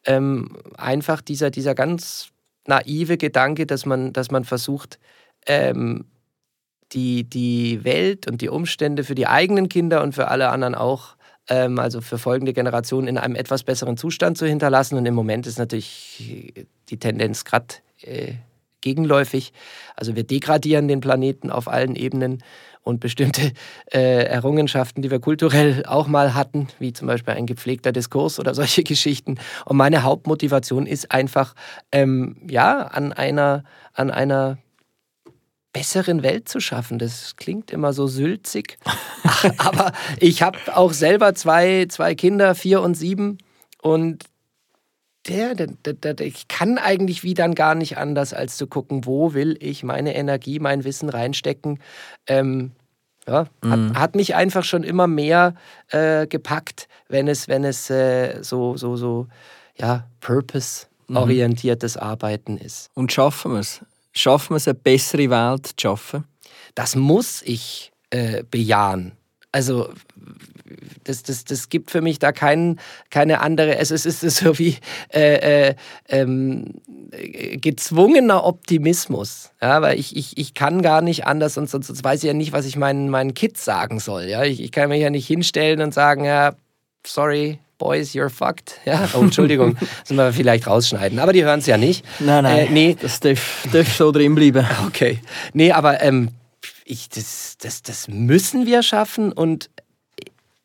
[0.05, 2.29] Ähm, einfach dieser, dieser ganz
[2.67, 4.99] naive Gedanke, dass man, dass man versucht,
[5.47, 6.05] ähm,
[6.91, 11.15] die, die Welt und die Umstände für die eigenen Kinder und für alle anderen auch,
[11.49, 14.97] ähm, also für folgende Generationen, in einem etwas besseren Zustand zu hinterlassen.
[14.97, 18.33] Und im Moment ist natürlich die Tendenz gerade äh,
[18.81, 19.53] gegenläufig.
[19.95, 22.43] Also wir degradieren den Planeten auf allen Ebenen
[22.83, 23.53] und bestimmte
[23.93, 28.53] äh, Errungenschaften, die wir kulturell auch mal hatten, wie zum Beispiel ein gepflegter Diskurs oder
[28.55, 29.39] solche Geschichten.
[29.65, 31.55] Und meine Hauptmotivation ist einfach,
[31.91, 33.63] ähm, ja, an einer,
[33.93, 34.57] an einer
[35.71, 36.99] besseren Welt zu schaffen.
[36.99, 38.77] Das klingt immer so sülzig.
[39.57, 43.37] Aber ich habe auch selber zwei, zwei Kinder, vier und sieben.
[43.81, 44.23] Und
[45.27, 49.05] der, der, der, der, ich kann eigentlich wie dann gar nicht anders, als zu gucken,
[49.05, 51.79] wo will ich meine Energie, mein Wissen reinstecken.
[52.27, 52.71] Ähm,
[53.25, 53.97] ja, hat, mhm.
[53.97, 55.55] hat, mich einfach schon immer mehr
[55.91, 59.27] äh, gepackt, wenn es, wenn es äh, so, so, so,
[59.77, 62.01] ja, purpose-orientiertes mhm.
[62.01, 62.89] Arbeiten ist.
[62.95, 63.79] Und schaffen wir es?
[64.11, 66.25] Schaffen wir es, eine bessere Welt zu schaffen?
[66.75, 69.13] Das muss ich äh, bejahen.
[69.53, 69.87] Also
[71.03, 72.79] das, das, das gibt für mich da kein,
[73.09, 74.77] keine andere, es ist, es ist so wie
[75.13, 75.75] äh, äh,
[76.09, 76.73] ähm,
[77.55, 79.51] gezwungener Optimismus.
[79.61, 82.33] Ja, weil ich, ich, ich kann gar nicht anders und sonst, sonst weiß ich ja
[82.33, 84.23] nicht, was ich meinen, meinen Kids sagen soll.
[84.23, 84.43] Ja?
[84.43, 86.55] Ich, ich kann mich ja nicht hinstellen und sagen, ja,
[87.05, 88.79] sorry, Boys, you're fucked.
[88.85, 91.19] Ja, oh, Entschuldigung, das müssen wir vielleicht rausschneiden.
[91.19, 92.05] Aber die hören es ja nicht.
[92.19, 92.97] Nein, nein, äh, nee.
[92.99, 94.65] das darf, darf so drin bleiben.
[94.87, 95.19] Okay.
[95.53, 96.29] Nee, aber ähm,
[96.85, 99.69] ich, das, das, das müssen wir schaffen und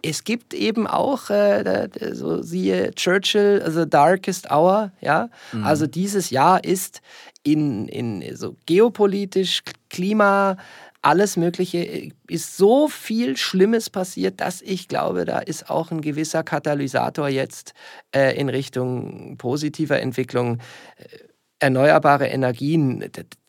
[0.03, 5.29] es gibt eben auch, äh, so siehe Churchill, also Darkest Hour, ja.
[5.53, 5.65] Mhm.
[5.65, 7.01] Also dieses Jahr ist
[7.43, 10.57] in, in so geopolitisch, Klima,
[11.03, 16.43] alles Mögliche, ist so viel Schlimmes passiert, dass ich glaube, da ist auch ein gewisser
[16.43, 17.73] Katalysator jetzt
[18.15, 20.59] äh, in Richtung positiver Entwicklung.
[20.97, 21.29] Äh,
[21.61, 23.05] erneuerbare Energien,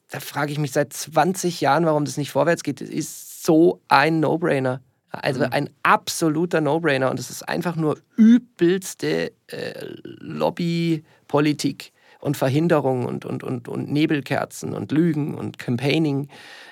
[0.10, 2.82] da, frage ich mich seit 20 Jahren, warum das nicht vorwärts geht.
[2.82, 4.82] Das ist so ein No-Brainer.
[5.12, 5.52] Also mhm.
[5.52, 13.44] ein absoluter No-Brainer und es ist einfach nur übelste äh, Lobbypolitik und Verhinderung und, und,
[13.44, 16.28] und, und Nebelkerzen und Lügen und Campaigning.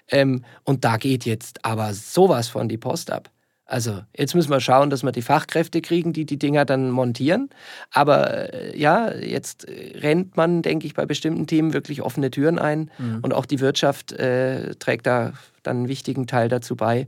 [0.10, 3.30] Ähm, und da geht jetzt aber sowas von die Post ab.
[3.70, 7.50] Also jetzt müssen wir schauen, dass wir die Fachkräfte kriegen, die die Dinger dann montieren.
[7.92, 12.90] Aber äh, ja, jetzt rennt man, denke ich, bei bestimmten Themen wirklich offene Türen ein.
[12.98, 13.20] Mhm.
[13.24, 17.08] Und auch die Wirtschaft äh, trägt da dann einen wichtigen Teil dazu bei.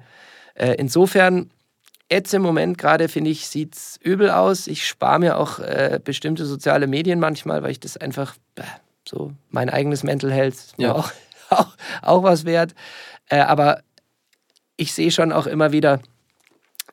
[0.53, 1.49] Äh, insofern,
[2.11, 4.67] jetzt im Moment gerade, finde ich, sieht es übel aus.
[4.67, 8.63] Ich spare mir auch äh, bestimmte soziale Medien manchmal, weil ich das einfach äh,
[9.07, 10.93] so mein eigenes Mental Health ja.
[10.93, 11.09] auch,
[11.51, 12.75] auch, auch was wert.
[13.29, 13.81] Äh, aber
[14.75, 16.01] ich sehe schon auch immer wieder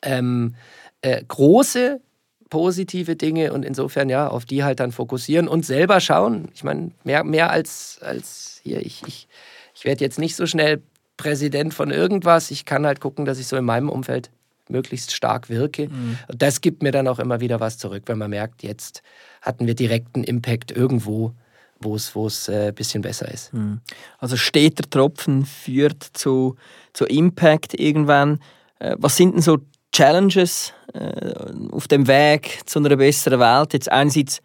[0.07, 0.55] ähm,
[1.03, 2.01] äh, große
[2.49, 6.49] positive Dinge und insofern ja, auf die halt dann fokussieren und selber schauen.
[6.55, 9.29] Ich meine, mehr, mehr als, als hier, ich, ich,
[9.75, 10.81] ich werde jetzt nicht so schnell
[11.17, 12.51] Präsident von irgendwas.
[12.51, 14.31] Ich kann halt gucken, dass ich so in meinem Umfeld
[14.69, 15.89] möglichst stark wirke.
[15.89, 16.19] Mhm.
[16.29, 19.03] Und das gibt mir dann auch immer wieder was zurück, wenn man merkt, jetzt
[19.41, 21.33] hatten wir direkten Impact irgendwo,
[21.81, 23.53] wo es wo es ein äh, bisschen besser ist.
[23.53, 23.81] Mhm.
[24.19, 26.57] Also steter Tropfen führt zu,
[26.93, 28.41] zu Impact irgendwann.
[28.79, 29.59] Äh, was sind denn so
[29.97, 33.72] Challenges äh, auf dem Weg zu einer besseren Welt?
[33.72, 34.40] Jetzt einerseits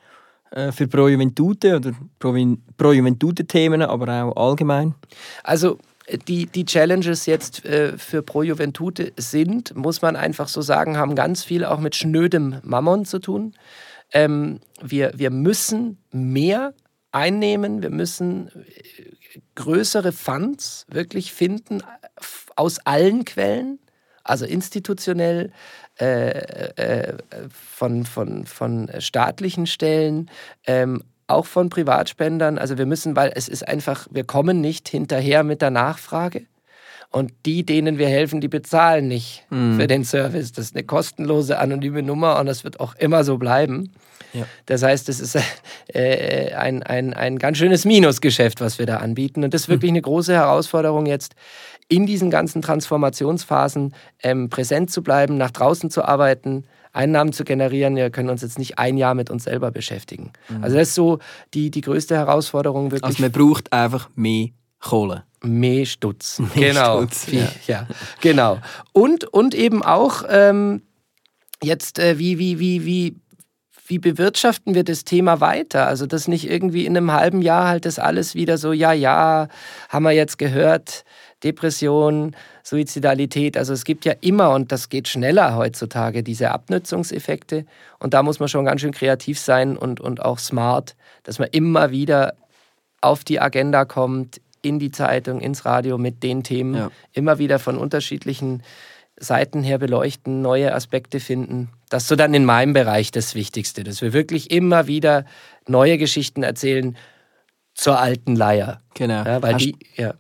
[0.74, 2.36] für Pro Juventute oder Pro,
[2.76, 4.96] Pro Juventute Themen, aber auch allgemein?
[5.44, 5.78] Also
[6.28, 11.16] die, die Challenges jetzt äh, für Pro Juventute sind, muss man einfach so sagen, haben
[11.16, 13.54] ganz viel auch mit schnödem Mammon zu tun.
[14.14, 16.74] Ähm, wir, wir müssen mehr
[17.12, 21.82] einnehmen, wir müssen äh, größere Funds wirklich finden
[22.56, 23.80] aus allen Quellen,
[24.24, 25.52] also institutionell,
[26.00, 26.30] äh,
[26.76, 27.14] äh,
[27.50, 30.30] von, von, von staatlichen Stellen,
[30.66, 32.58] ähm, auch von Privatspendern.
[32.58, 36.46] Also wir müssen, weil es ist einfach, wir kommen nicht hinterher mit der Nachfrage.
[37.10, 39.78] Und die, denen wir helfen, die bezahlen nicht mhm.
[39.78, 40.54] für den Service.
[40.54, 43.92] Das ist eine kostenlose, anonyme Nummer und das wird auch immer so bleiben.
[44.34, 44.46] Ja.
[44.66, 45.38] Das heißt, es ist
[45.94, 49.44] äh, ein, ein, ein ganz schönes Minusgeschäft, was wir da anbieten.
[49.44, 51.36] Und das ist wirklich eine große Herausforderung jetzt,
[51.92, 56.64] in diesen ganzen Transformationsphasen ähm, präsent zu bleiben, nach draußen zu arbeiten,
[56.94, 57.98] Einnahmen zu generieren.
[57.98, 60.32] Wir können uns jetzt nicht ein Jahr mit uns selber beschäftigen.
[60.62, 61.20] Also das ist so
[61.54, 64.48] die, die größte Herausforderung, wirklich Also man braucht einfach mehr
[64.80, 65.24] Kohle.
[65.44, 66.40] Mehr Stutz.
[66.56, 67.00] Mehr genau.
[67.02, 67.48] Stutz, Wie- ja.
[67.68, 67.88] ja.
[68.22, 68.60] genau.
[68.94, 70.84] Und, und eben auch ähm,
[71.62, 73.16] jetzt, äh, wie, wie, wie, wie,
[73.88, 75.88] wie bewirtschaften wir das Thema weiter?
[75.88, 79.50] Also, dass nicht irgendwie in einem halben Jahr halt das alles wieder so, ja, ja,
[79.90, 81.04] haben wir jetzt gehört,
[81.44, 83.58] Depression, Suizidalität.
[83.58, 87.66] Also, es gibt ja immer, und das geht schneller heutzutage, diese Abnützungseffekte.
[88.00, 91.50] Und da muss man schon ganz schön kreativ sein und, und auch smart, dass man
[91.52, 92.34] immer wieder
[93.02, 96.92] auf die Agenda kommt, in die Zeitung, ins Radio mit den Themen, Ja.
[97.14, 98.62] immer wieder von unterschiedlichen
[99.20, 101.70] Seiten her beleuchten, neue Aspekte finden.
[101.90, 105.26] Das ist so dann in meinem Bereich das Wichtigste, dass wir wirklich immer wieder
[105.68, 106.96] neue Geschichten erzählen
[107.74, 108.82] zur alten Leier.
[108.94, 109.24] Genau.
[109.26, 110.14] Ja, weil Hast- die, ja.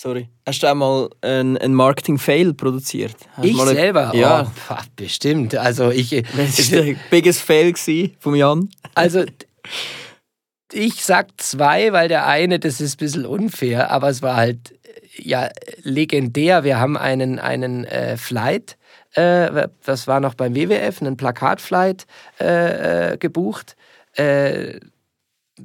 [0.00, 0.30] Sorry.
[0.46, 3.14] Hast du auch mal einen, einen Marketing-Fail produziert?
[3.36, 4.50] Hast Ich eine- selber, Ja.
[4.70, 5.54] oh, bestimmt.
[5.54, 7.74] Also ich, Was war der biggest Fail
[8.18, 8.70] vom Jan?
[8.94, 9.24] Also,
[10.72, 14.72] ich sag zwei, weil der eine, das ist ein bisschen unfair, aber es war halt
[14.72, 15.50] äh, ja
[15.82, 16.64] legendär.
[16.64, 18.78] Wir haben einen, einen äh, Flight,
[19.12, 22.06] äh, das war noch beim WWF, einen Plakatflight
[22.40, 23.76] äh, äh, gebucht.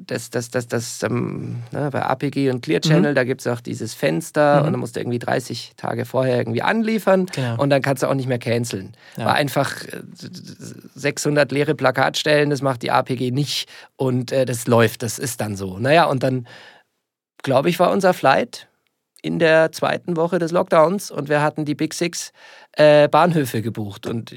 [0.02, 3.48] Äh, das, das, das, das ähm, ne, bei APG und Clear Channel, da gibt es
[3.48, 7.62] auch dieses Fenster und dann musst du irgendwie 30 Tage vorher irgendwie anliefern Genau.
[7.62, 8.93] und dann kannst du auch nicht mehr canceln.
[9.18, 9.26] Ja.
[9.26, 10.02] War einfach äh,
[10.96, 15.56] 600 leere Plakatstellen, das macht die APG nicht und äh, das läuft, das ist dann
[15.56, 15.78] so.
[15.80, 16.48] Naja, und dann,
[17.43, 18.68] glaube ich, war unser Flight
[19.22, 22.32] in der zweiten Woche des Lockdowns und wir hatten die Big Six
[22.74, 24.36] äh, Bahnhöfe gebucht und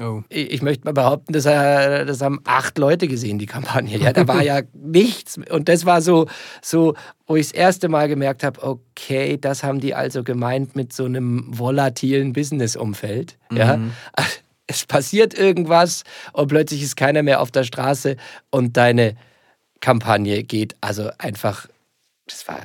[0.00, 0.22] Oh.
[0.28, 3.98] ich ich möchte mal behaupten, das, äh, das haben acht Leute gesehen, die Kampagne.
[3.98, 5.38] Ja, da war ja nichts.
[5.50, 6.26] Und das war so,
[6.62, 6.94] so
[7.26, 11.04] wo ich das erste Mal gemerkt habe, okay, das haben die also gemeint mit so
[11.04, 13.36] einem volatilen Business-Umfeld.
[13.52, 13.78] Ja.
[14.66, 18.16] Es passiert irgendwas und plötzlich ist keiner mehr auf der Straße
[18.50, 19.14] und deine
[19.80, 21.68] Kampagne geht also einfach,
[22.26, 22.60] das war,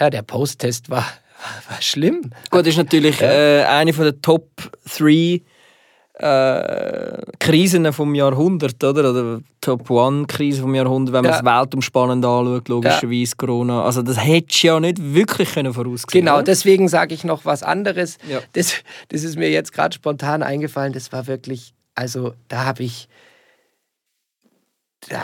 [0.00, 1.06] ja, der Post-Test war,
[1.68, 2.30] war schlimm.
[2.50, 4.48] Gut, ist natürlich äh, eine von der Top
[4.96, 5.42] 3
[6.18, 9.10] äh, Krisen vom Jahrhundert, oder?
[9.10, 11.38] Oder Top 1 Krise vom Jahrhundert, wenn man Ja.
[11.38, 13.84] es weltumspannend anschaut, logischerweise Corona.
[13.84, 16.44] Also das hättest du ja nicht wirklich können voraussehen Genau, oder?
[16.44, 18.16] deswegen sage ich noch was anderes.
[18.28, 18.38] Ja.
[18.52, 18.72] Das,
[19.08, 20.92] das ist mir jetzt gerade spontan eingefallen.
[20.92, 23.08] Das war wirklich, also da habe ich,
[25.08, 25.22] da,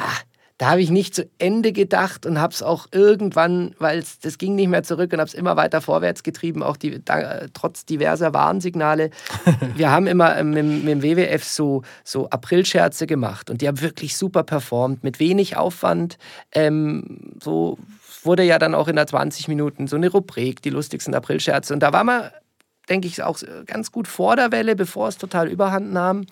[0.59, 4.39] da habe ich nicht zu Ende gedacht und habe es auch irgendwann, weil es das
[4.39, 7.85] ging nicht mehr zurück und habe es immer weiter vorwärts getrieben, auch die, da, trotz
[7.85, 9.11] diverser Warnsignale.
[9.77, 13.81] Wir haben immer ähm, mit, mit dem WWF so, so Aprilscherze gemacht und die haben
[13.81, 16.19] wirklich super performt, mit wenig Aufwand.
[16.53, 17.79] Ähm, so
[18.23, 21.75] wurde ja dann auch in der 20 Minuten so eine Rubrik, die lustigsten Aprilscherze.
[21.75, 22.31] Und da war man,
[22.89, 26.27] denke ich, auch ganz gut vor der Welle, bevor es total überhand nahm.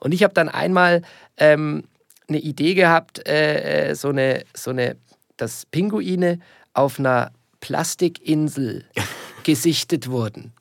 [0.00, 1.02] Und ich habe dann einmal
[1.36, 1.84] ähm,
[2.28, 4.96] eine Idee gehabt, äh, äh, so, eine, so eine,
[5.36, 6.38] dass Pinguine
[6.72, 8.84] auf einer Plastikinsel
[9.44, 10.52] gesichtet wurden.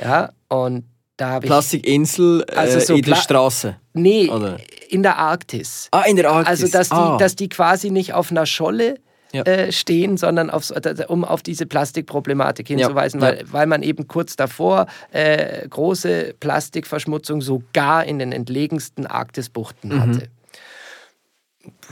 [0.00, 0.84] Ja, und
[1.16, 1.50] da habe ich.
[1.50, 3.76] Plastikinsel äh, Also so in der Pla- Straße.
[3.92, 4.58] Nee, Oder?
[4.88, 5.88] in der Arktis.
[5.90, 6.48] Ah, in der Arktis.
[6.62, 7.16] Also, dass die, ah.
[7.18, 9.00] dass die quasi nicht auf einer Scholle
[9.32, 9.42] Ja.
[9.42, 10.76] äh, stehen, sondern auf, so-
[11.08, 13.26] um auf diese Plastikproblematik hinzuweisen, Ja.
[13.26, 20.00] Weil, weil man eben kurz davor äh, große Plastikverschmutzung sogar in den entlegensten Arktisbuchten Mhm.
[20.00, 20.28] hatte.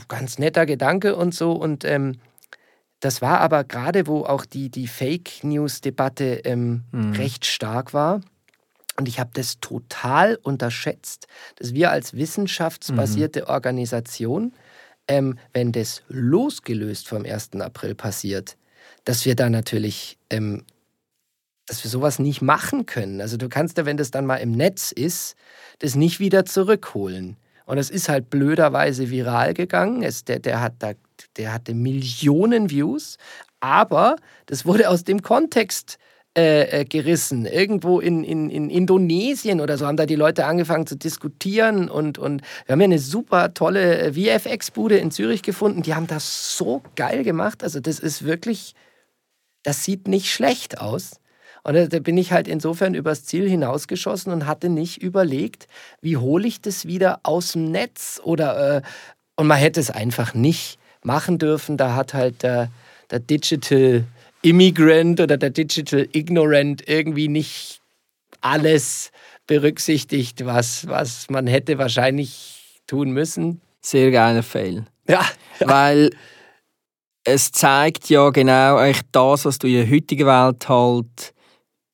[0.07, 1.51] Ganz netter Gedanke und so.
[1.53, 2.19] Und ähm,
[2.99, 7.13] das war aber gerade, wo auch die, die Fake News-Debatte ähm, Mhm.
[7.13, 8.21] recht stark war.
[8.99, 13.47] Und ich habe das total unterschätzt, dass wir als wissenschaftsbasierte Mhm.
[13.47, 14.53] Organisation,
[15.07, 17.61] ähm, wenn das losgelöst vom 1.
[17.61, 18.57] April passiert,
[19.05, 20.65] dass wir da natürlich, ähm,
[21.67, 23.21] dass wir sowas nicht machen können.
[23.21, 25.35] Also du kannst ja, wenn das dann mal im Netz ist,
[25.79, 27.37] das nicht wieder zurückholen.
[27.67, 30.01] Und es ist halt blöderweise viral gegangen.
[30.01, 30.93] Es, der, der, hat da,
[31.35, 33.17] der hatte Millionen Views,
[33.59, 34.15] aber
[34.45, 35.97] das wurde aus dem Kontext
[36.37, 37.45] äh, äh, gerissen.
[37.45, 42.17] Irgendwo in, in, in Indonesien oder so haben da die Leute angefangen zu diskutieren und,
[42.17, 45.81] und wir haben ja eine super tolle äh, VFX-Bude in Zürich gefunden.
[45.81, 47.63] Die haben das so geil gemacht.
[47.63, 48.75] Also das ist wirklich,
[49.63, 51.19] das sieht nicht schlecht aus.
[51.63, 55.67] Und da bin ich halt insofern übers Ziel hinausgeschossen und hatte nicht überlegt,
[56.01, 58.81] wie hole ich das wieder aus dem Netz oder äh,
[59.35, 61.77] und man hätte es einfach nicht machen dürfen.
[61.77, 62.71] Da hat halt der,
[63.11, 64.05] der Digital
[64.41, 67.81] Immigrant oder der Digital Ignorant irgendwie nicht
[68.41, 69.11] alles
[69.45, 73.61] berücksichtigt, was, was man hätte wahrscheinlich tun müssen.
[73.81, 74.85] Sehr geiler Fail.
[75.07, 75.25] Ja,
[75.59, 76.11] Weil
[77.23, 81.33] es zeigt ja genau eigentlich das, was du in der heutigen Welt halt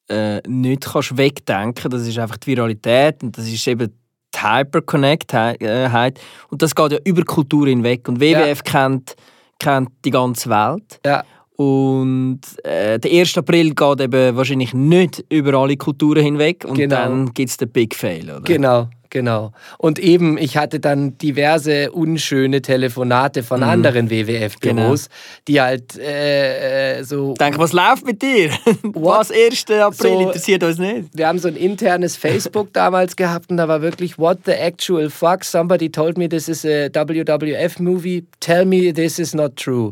[0.10, 1.90] äh, nicht kannst wegdenken.
[1.92, 3.92] Das ist einfach die Viralität und das ist eben
[4.36, 6.20] die Hyperconnectheit.
[6.50, 8.08] Und das geht ja über Kultur hinweg.
[8.08, 9.16] Und WWF kennt,
[9.60, 11.00] kennt die ganze Welt.
[11.06, 11.24] ja.
[11.56, 13.38] Und äh, der 1.
[13.38, 16.66] April geht eben wahrscheinlich nicht über alle Kulturen hinweg.
[16.68, 16.96] Und Genau.
[16.96, 18.42] dann gibt es den Big Fail, oder?
[18.42, 19.54] Genau, genau.
[19.78, 25.08] Und eben, ich hatte dann diverse unschöne Telefonate von anderen WWF-Büros,
[25.48, 27.36] die halt äh, äh, so.
[27.36, 28.50] Denk, was läuft mit dir?
[28.84, 29.66] Was 1.
[29.72, 31.10] April So- interessiert uns nicht.
[31.14, 35.10] Wir haben so ein internes Facebook damals gehabt und da war wirklich What the actual
[35.10, 35.44] fuck?
[35.46, 38.26] Somebody told me this is a WWF movie.
[38.40, 39.92] Tell me this is not true.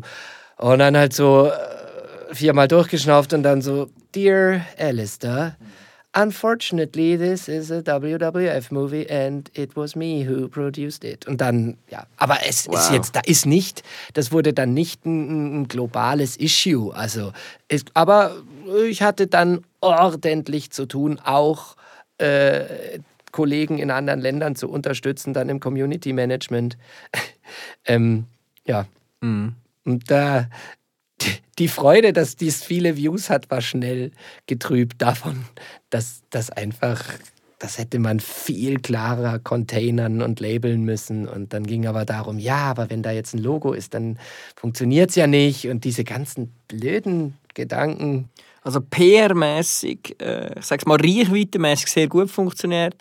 [0.58, 5.56] Und dann halt so äh, viermal durchgeschnauft und dann so Dear Alistair,
[6.14, 11.26] unfortunately this is a WWF movie and it was me who produced it.
[11.26, 12.92] Und dann ja, aber es ist Wow.
[12.92, 13.82] jetzt da ist nicht,
[14.14, 16.94] das wurde dann nicht ein, ein globales Issue.
[16.94, 17.32] Also
[17.68, 18.36] ist, aber
[18.88, 21.76] ich hatte dann ordentlich zu tun, auch
[22.18, 23.00] äh,
[23.32, 26.76] Kollegen in anderen Ländern zu unterstützen, dann im Community Management.
[27.86, 28.26] ähm,
[28.66, 28.86] ja.
[29.22, 30.48] Und da
[31.58, 34.10] die- Freude, dass dies viele Views hat, war schnell
[34.46, 35.44] getrübt davon,
[35.90, 37.02] dass das einfach,
[37.58, 41.28] das hätte man viel klarer containern und labeln müssen.
[41.28, 44.18] Und dann ging aber darum, ja, aber wenn da jetzt ein Logo ist, dann
[44.56, 45.68] funktioniert es ja nicht.
[45.68, 48.28] Und diese ganzen blöden Gedanken.
[48.62, 52.94] Also PR-mäßig, äh, ich sag's mal, reichweitenmäßig sehr gut funktioniert.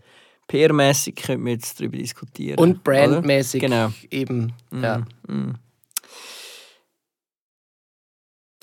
[0.49, 2.57] PR-mäßig könnte man jetzt darüber diskutieren.
[2.59, 3.61] Und brandmäßig?
[3.61, 3.91] Genau.
[4.09, 4.53] eben.
[4.71, 5.05] Ja.
[5.27, 5.53] Mm.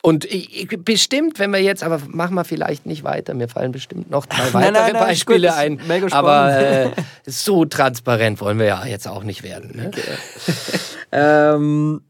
[0.09, 3.73] Und ich, ich, bestimmt, wenn wir jetzt, aber machen wir vielleicht nicht weiter, mir fallen
[3.73, 5.81] bestimmt noch drei Nein, weitere nein, nein, gut, Beispiele ein.
[6.13, 6.91] aber äh,
[7.27, 9.77] so transparent wollen wir ja jetzt auch nicht werden.
[9.77, 9.91] Ne?
[11.11, 12.03] Ähm,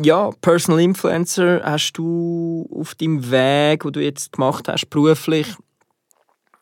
[0.00, 5.54] ja, Personal Influencer hast du auf deinem Weg, wo du jetzt gemacht hast, beruflich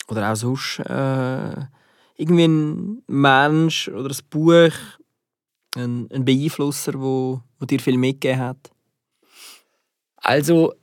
[0.09, 1.64] oder auch sonst, äh,
[2.16, 4.72] irgendwie ein Mensch oder ein Buch,
[5.76, 8.70] ein, ein Beeinflusser, wo, wo dir viel mitgegeben hat?
[10.21, 10.75] Also,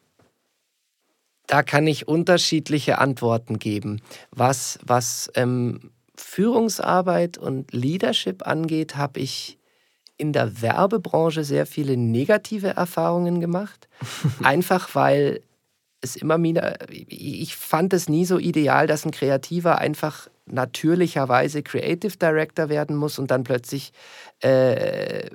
[1.48, 4.02] da kann ich unterschiedliche Antworten geben.
[4.32, 9.58] Was, was ähm, Führungsarbeit und Leadership angeht, habe ich
[10.18, 13.88] in der Werbebranche sehr viele negative Erfahrungen gemacht.
[14.44, 15.42] Einfach weil
[16.02, 22.16] es immer wieder, ich fand es nie so ideal, dass ein Kreativer einfach natürlicherweise Creative
[22.18, 23.94] Director werden muss und dann plötzlich
[24.42, 25.30] äh,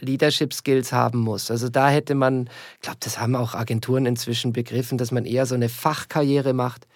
[0.00, 1.50] Leadership Skills haben muss.
[1.50, 5.46] Also da hätte man, ich glaube, das haben auch Agenturen inzwischen begriffen, dass man eher
[5.46, 6.86] so eine Fachkarriere macht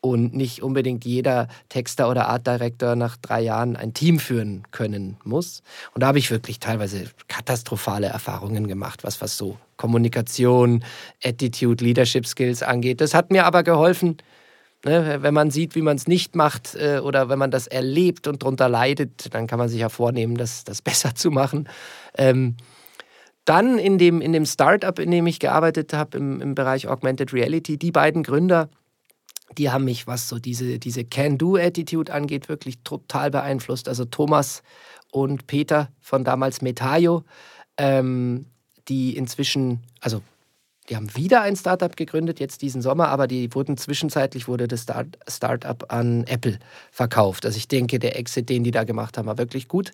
[0.00, 5.16] und nicht unbedingt jeder Texter oder Art Director nach drei Jahren ein Team führen können
[5.24, 5.62] muss.
[5.94, 10.84] Und da habe ich wirklich teilweise katastrophale Erfahrungen gemacht, was, was so Kommunikation,
[11.22, 13.00] Attitude, Leadership Skills angeht.
[13.00, 14.18] Das hat mir aber geholfen,
[14.86, 18.26] Ne, wenn man sieht, wie man es nicht macht äh, oder wenn man das erlebt
[18.26, 21.68] und darunter leidet, dann kann man sich ja vornehmen, das, das besser zu machen.
[22.18, 22.56] Ähm,
[23.46, 27.32] dann in dem, in dem Startup, in dem ich gearbeitet habe, im, im Bereich Augmented
[27.32, 28.68] Reality, die beiden Gründer,
[29.56, 33.88] die haben mich, was so diese, diese Can-Do-Attitude angeht, wirklich total beeinflusst.
[33.88, 34.62] Also Thomas
[35.10, 37.24] und Peter von damals Metayo,
[37.78, 38.46] ähm,
[38.88, 40.22] die inzwischen, also
[40.88, 44.82] die haben wieder ein Startup gegründet, jetzt diesen Sommer, aber die wurden zwischenzeitlich wurde das
[44.82, 46.58] Start Startup an Apple
[46.90, 47.46] verkauft.
[47.46, 49.92] Also ich denke, der Exit, den die da gemacht haben, war wirklich gut.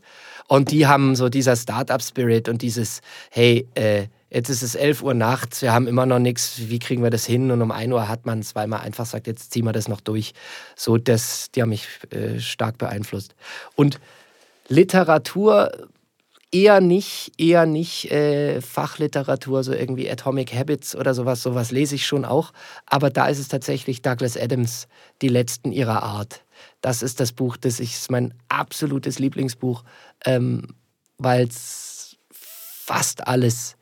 [0.49, 5.15] Und die haben so dieser Startup-Spirit und dieses, hey, äh, jetzt ist es 11 Uhr
[5.15, 7.53] nachts, wir haben immer noch nichts, wie kriegen wir das hin?
[7.53, 9.87] Und um 1 Uhr hat man es, weil man einfach sagt, jetzt ziehen wir das
[9.87, 10.33] noch durch.
[10.75, 13.37] So, das, die haben mich äh, stark beeinflusst.
[13.77, 14.01] Und
[14.69, 15.71] Literatur
[16.53, 22.07] eher nicht, eher nicht äh, Fachliteratur, so irgendwie Atomic Habits oder sowas, sowas lese ich
[22.07, 22.53] schon auch.
[22.87, 24.89] Aber da ist es tatsächlich Douglas Adams,
[25.23, 26.45] Die Letzten ihrer Art.
[26.81, 29.85] Das ist das Buch, das ist mein absolutes Lieblingsbuch,
[30.25, 30.75] ähm,
[31.19, 33.77] weil es fast alles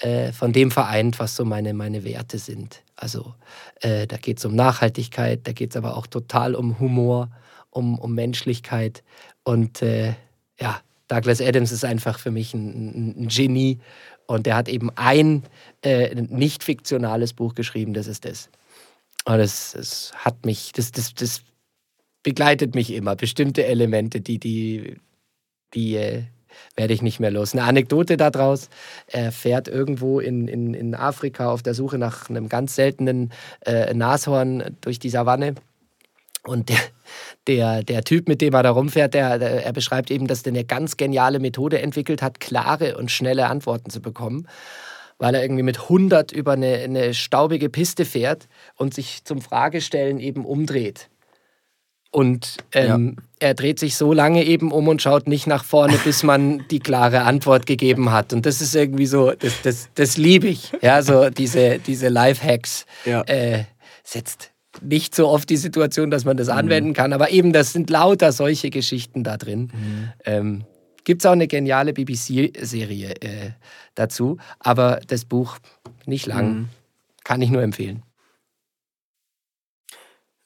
[0.00, 2.82] äh, von dem vereint, was so meine, meine Werte sind.
[2.96, 3.34] Also
[3.80, 7.30] äh, da geht es um Nachhaltigkeit, da geht es aber auch total um Humor,
[7.70, 9.04] um, um Menschlichkeit.
[9.44, 10.14] Und äh,
[10.60, 13.78] ja, Douglas Adams ist einfach für mich ein, ein, Genie.
[14.26, 15.42] Und der hat eben ein
[15.82, 18.50] äh, nicht fiktionales Buch geschrieben, das ist das.
[19.24, 21.42] Und das, das hat mich, das, das, das
[22.22, 23.16] begleitet mich immer.
[23.16, 24.96] Bestimmte Elemente, die, die,
[25.72, 26.24] die äh,
[26.76, 27.54] werde ich nicht mehr los.
[27.54, 28.68] Eine Anekdote daraus.
[29.06, 33.32] Er fährt irgendwo in, in, in Afrika auf der Suche nach einem ganz seltenen
[33.64, 35.54] äh, Nashorn durch die Savanne
[36.48, 36.78] Und der,
[37.46, 40.52] der, der Typ, mit dem er da rumfährt, der, der, er beschreibt eben, dass der
[40.52, 44.48] eine ganz geniale Methode entwickelt hat, klare und schnelle Antworten zu bekommen,
[45.18, 50.18] weil er irgendwie mit 100 über eine, eine staubige Piste fährt und sich zum Fragestellen
[50.18, 51.08] eben umdreht.
[52.10, 56.22] Und ähm, er dreht sich so lange eben um und schaut nicht nach vorne, bis
[56.22, 58.32] man die klare Antwort gegeben hat.
[58.32, 60.72] Und das ist irgendwie so, das, das, das liebe ich.
[60.80, 62.86] Ja, so diese, diese Life-Hacks.
[63.04, 63.22] Ja.
[63.22, 63.64] Äh,
[64.04, 64.52] setzt
[64.82, 66.38] nicht so oft die Situation, dass man Mhm.
[66.38, 67.12] das anwenden kann.
[67.12, 69.70] Aber eben, das sind lauter solche Geschichten da drin.
[69.72, 70.12] Mhm.
[70.24, 70.64] Ähm,
[71.04, 73.50] Gibt es auch eine geniale BBC-Serie äh,
[73.94, 74.36] dazu.
[74.58, 75.56] Aber das Buch
[76.06, 76.52] nicht lang.
[76.52, 76.68] Mhm.
[77.24, 78.02] Kann ich nur empfehlen.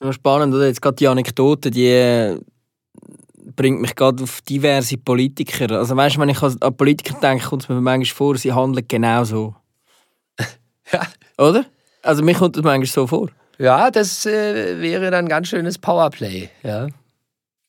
[0.03, 0.67] Ja, spannend, oder?
[0.67, 2.39] Jetzt gerade die Anekdote, die äh,
[3.55, 5.71] bringt mich gerade auf diverse Politiker.
[5.79, 8.87] Also weißt du, wenn ich an Politiker denke, kommt es mir manchmal vor, sie handeln
[8.89, 9.55] genau so.
[10.93, 11.07] Ja.
[11.39, 11.65] Oder?
[12.03, 13.31] Also mir kommt das manchmal so vor.
[13.63, 16.51] Ja, das äh, wäre dann ganz schönes Powerplay.
[16.65, 16.89] Ja.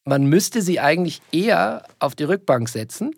[0.05, 3.15] Man müsste sie eigentlich eher auf die Rückbank setzen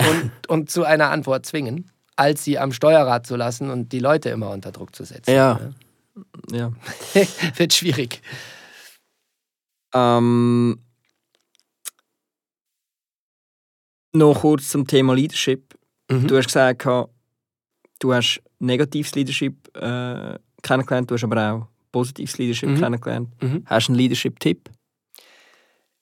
[0.00, 4.30] und, und zu einer Antwort zwingen, als sie am Steuerrad zu lassen und die Leute
[4.30, 5.30] immer unter Druck zu setzen.
[5.30, 5.60] Ja.
[6.50, 6.72] Ja.
[7.56, 8.22] Wird schwierig.
[9.92, 10.80] Ähm,
[14.14, 15.74] noch kurz zum Thema Leadership.
[16.10, 16.26] Mhm.
[16.26, 16.86] Du hast gesagt,
[17.98, 22.80] du hast negatives Leadership äh, kennengelernt, du hast aber auch positives Leadership Mhm.
[22.80, 23.28] kennengelernt.
[23.42, 23.62] Mhm.
[23.66, 24.70] Hast du einen Leadership-Tipp?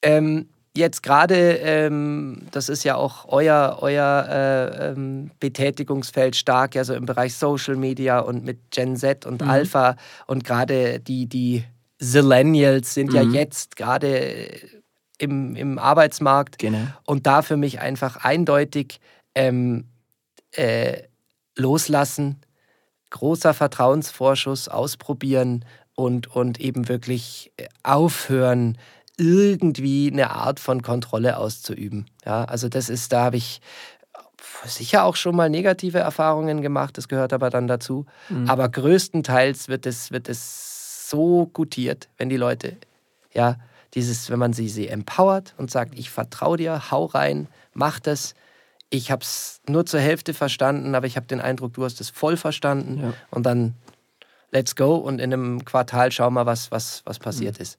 [0.03, 6.85] Ähm, jetzt gerade, ähm, das ist ja auch euer, euer äh, ähm, Betätigungsfeld stark, ja
[6.85, 9.49] so im Bereich Social Media und mit Gen Z und Mhm.
[9.51, 11.65] Alpha und gerade die, die
[11.99, 13.31] Zillennials sind ja Mhm.
[13.33, 14.49] jetzt gerade
[15.19, 16.87] im, im Arbeitsmarkt Genau.
[17.07, 19.01] und da für mich einfach eindeutig
[19.35, 19.87] ähm,
[20.53, 21.03] äh,
[21.57, 22.37] loslassen,
[23.11, 25.65] großer Vertrauensvorschuss ausprobieren
[25.97, 28.79] und, und eben wirklich äh, aufhören,
[29.17, 32.07] irgendwie eine Art von Kontrolle auszuüben.
[32.25, 33.61] Ja, also das ist, da habe ich
[34.65, 38.07] sicher auch schon mal negative Erfahrungen gemacht, das gehört aber dann dazu.
[38.29, 38.49] Mhm.
[38.49, 42.77] Aber größtenteils wird es, wird es so gutiert, wenn die Leute,
[43.33, 43.57] ja,
[43.95, 48.35] dieses, wenn man sie, sie empowert und sagt, ich vertraue dir, hau rein, mach das.
[48.91, 52.11] Ich habe es nur zur Hälfte verstanden, aber ich habe den Eindruck, du hast es
[52.11, 53.01] voll verstanden.
[53.03, 53.13] Ja.
[53.31, 53.75] Und dann
[54.53, 57.79] let's go und in einem Quartal schauen wir, was, was, was passiert ist.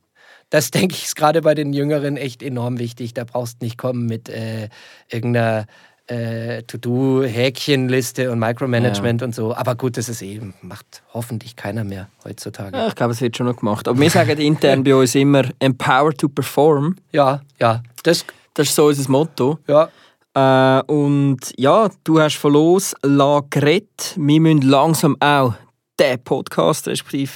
[0.50, 3.14] Das denke ich ist gerade bei den Jüngeren echt enorm wichtig.
[3.14, 4.70] Da brauchst nicht kommen mit äh,
[5.10, 5.66] irgendeiner
[6.08, 9.54] äh, To-Do-Häkchenliste und Micromanagement und so.
[9.54, 12.78] Aber gut, das ist eben, macht hoffentlich keiner mehr heutzutage.
[12.78, 13.88] Ja, ich glaube, es wird schon noch gemacht.
[13.88, 16.96] Aber wir sagen intern bei uns immer Empower to perform.
[17.12, 19.60] Ja, ja, das, Das ist so unser Motto.
[19.68, 19.90] ja.
[20.34, 24.14] Äh, und ja, du hast von los la geredet.
[24.18, 25.56] Wir müssen langsam auch
[26.00, 27.32] den Podcast, respektive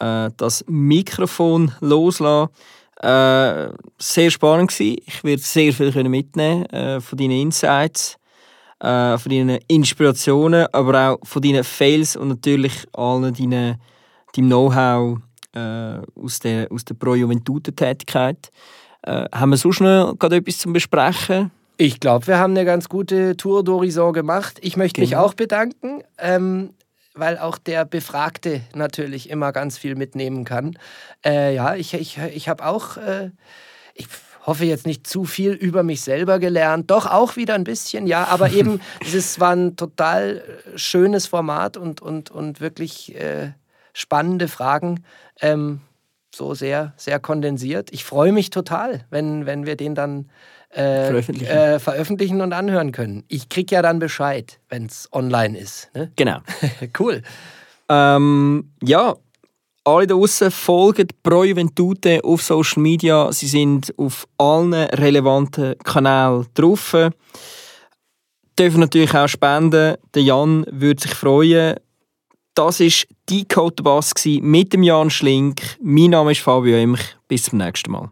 [0.00, 2.50] äh, das Mikrofon loslassen.
[3.00, 5.02] Äh, sehr spannend gewesen.
[5.06, 8.16] Ich werde sehr viel können mitnehmen äh, von deinen Insights,
[8.80, 13.80] äh, von deinen Inspirationen, aber auch von deinen Fails und natürlich allen deinen,
[14.36, 15.18] deinem Know-how
[15.54, 18.50] äh, aus der, aus der Pro-Juventude-Tätigkeit.
[19.02, 21.50] Äh, haben wir sonst noch gerade etwas zum Besprechen?
[21.78, 24.58] Ich glaube, wir haben eine ganz gute Tour d'Horizon gemacht.
[24.62, 25.24] Ich möchte mich Genau.
[25.24, 26.70] auch bedanken, ähm,
[27.14, 30.78] weil auch der Befragte natürlich immer ganz viel mitnehmen kann.
[31.24, 33.30] Äh, ja, ich, ich, ich habe auch, äh,
[33.94, 34.06] ich
[34.46, 36.90] hoffe jetzt nicht zu viel über mich selber gelernt.
[36.90, 40.42] Doch auch wieder ein bisschen, ja, aber eben, es war ein total
[40.74, 43.52] äh, schönes Format und, und, und wirklich äh,
[43.92, 45.04] spannende Fragen.
[45.40, 45.80] Ähm,
[46.34, 47.92] so sehr, sehr kondensiert.
[47.92, 50.30] Ich freue mich total, wenn, wenn wir den dann
[50.72, 51.50] äh, Veröffentlichen.
[51.50, 53.24] äh, veröffentlichen und anhören können.
[53.28, 55.90] Ich kriege ja dann Bescheid, wenn es online ist.
[55.94, 56.10] Ne?
[56.16, 56.38] Genau.
[56.98, 57.22] cool.
[57.88, 59.14] Ähm, ja,
[59.84, 63.32] alle da draussen folgen Pro Juventute auf Social Media.
[63.32, 66.96] Sie sind auf allen relevanten Kanälen drauf.
[68.58, 69.96] Dürfen natürlich auch spenden.
[70.14, 71.76] Der Jan würde sich freuen.
[72.54, 72.88] Das war
[73.28, 75.62] die Code Bass mit dem Jan Schlink.
[75.80, 77.16] Mein Name ist Fabio Emch.
[77.26, 78.10] Bis zum nächsten Mal.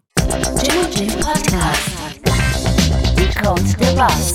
[1.22, 1.99] Podcast.
[3.40, 4.32] Decode the Bus.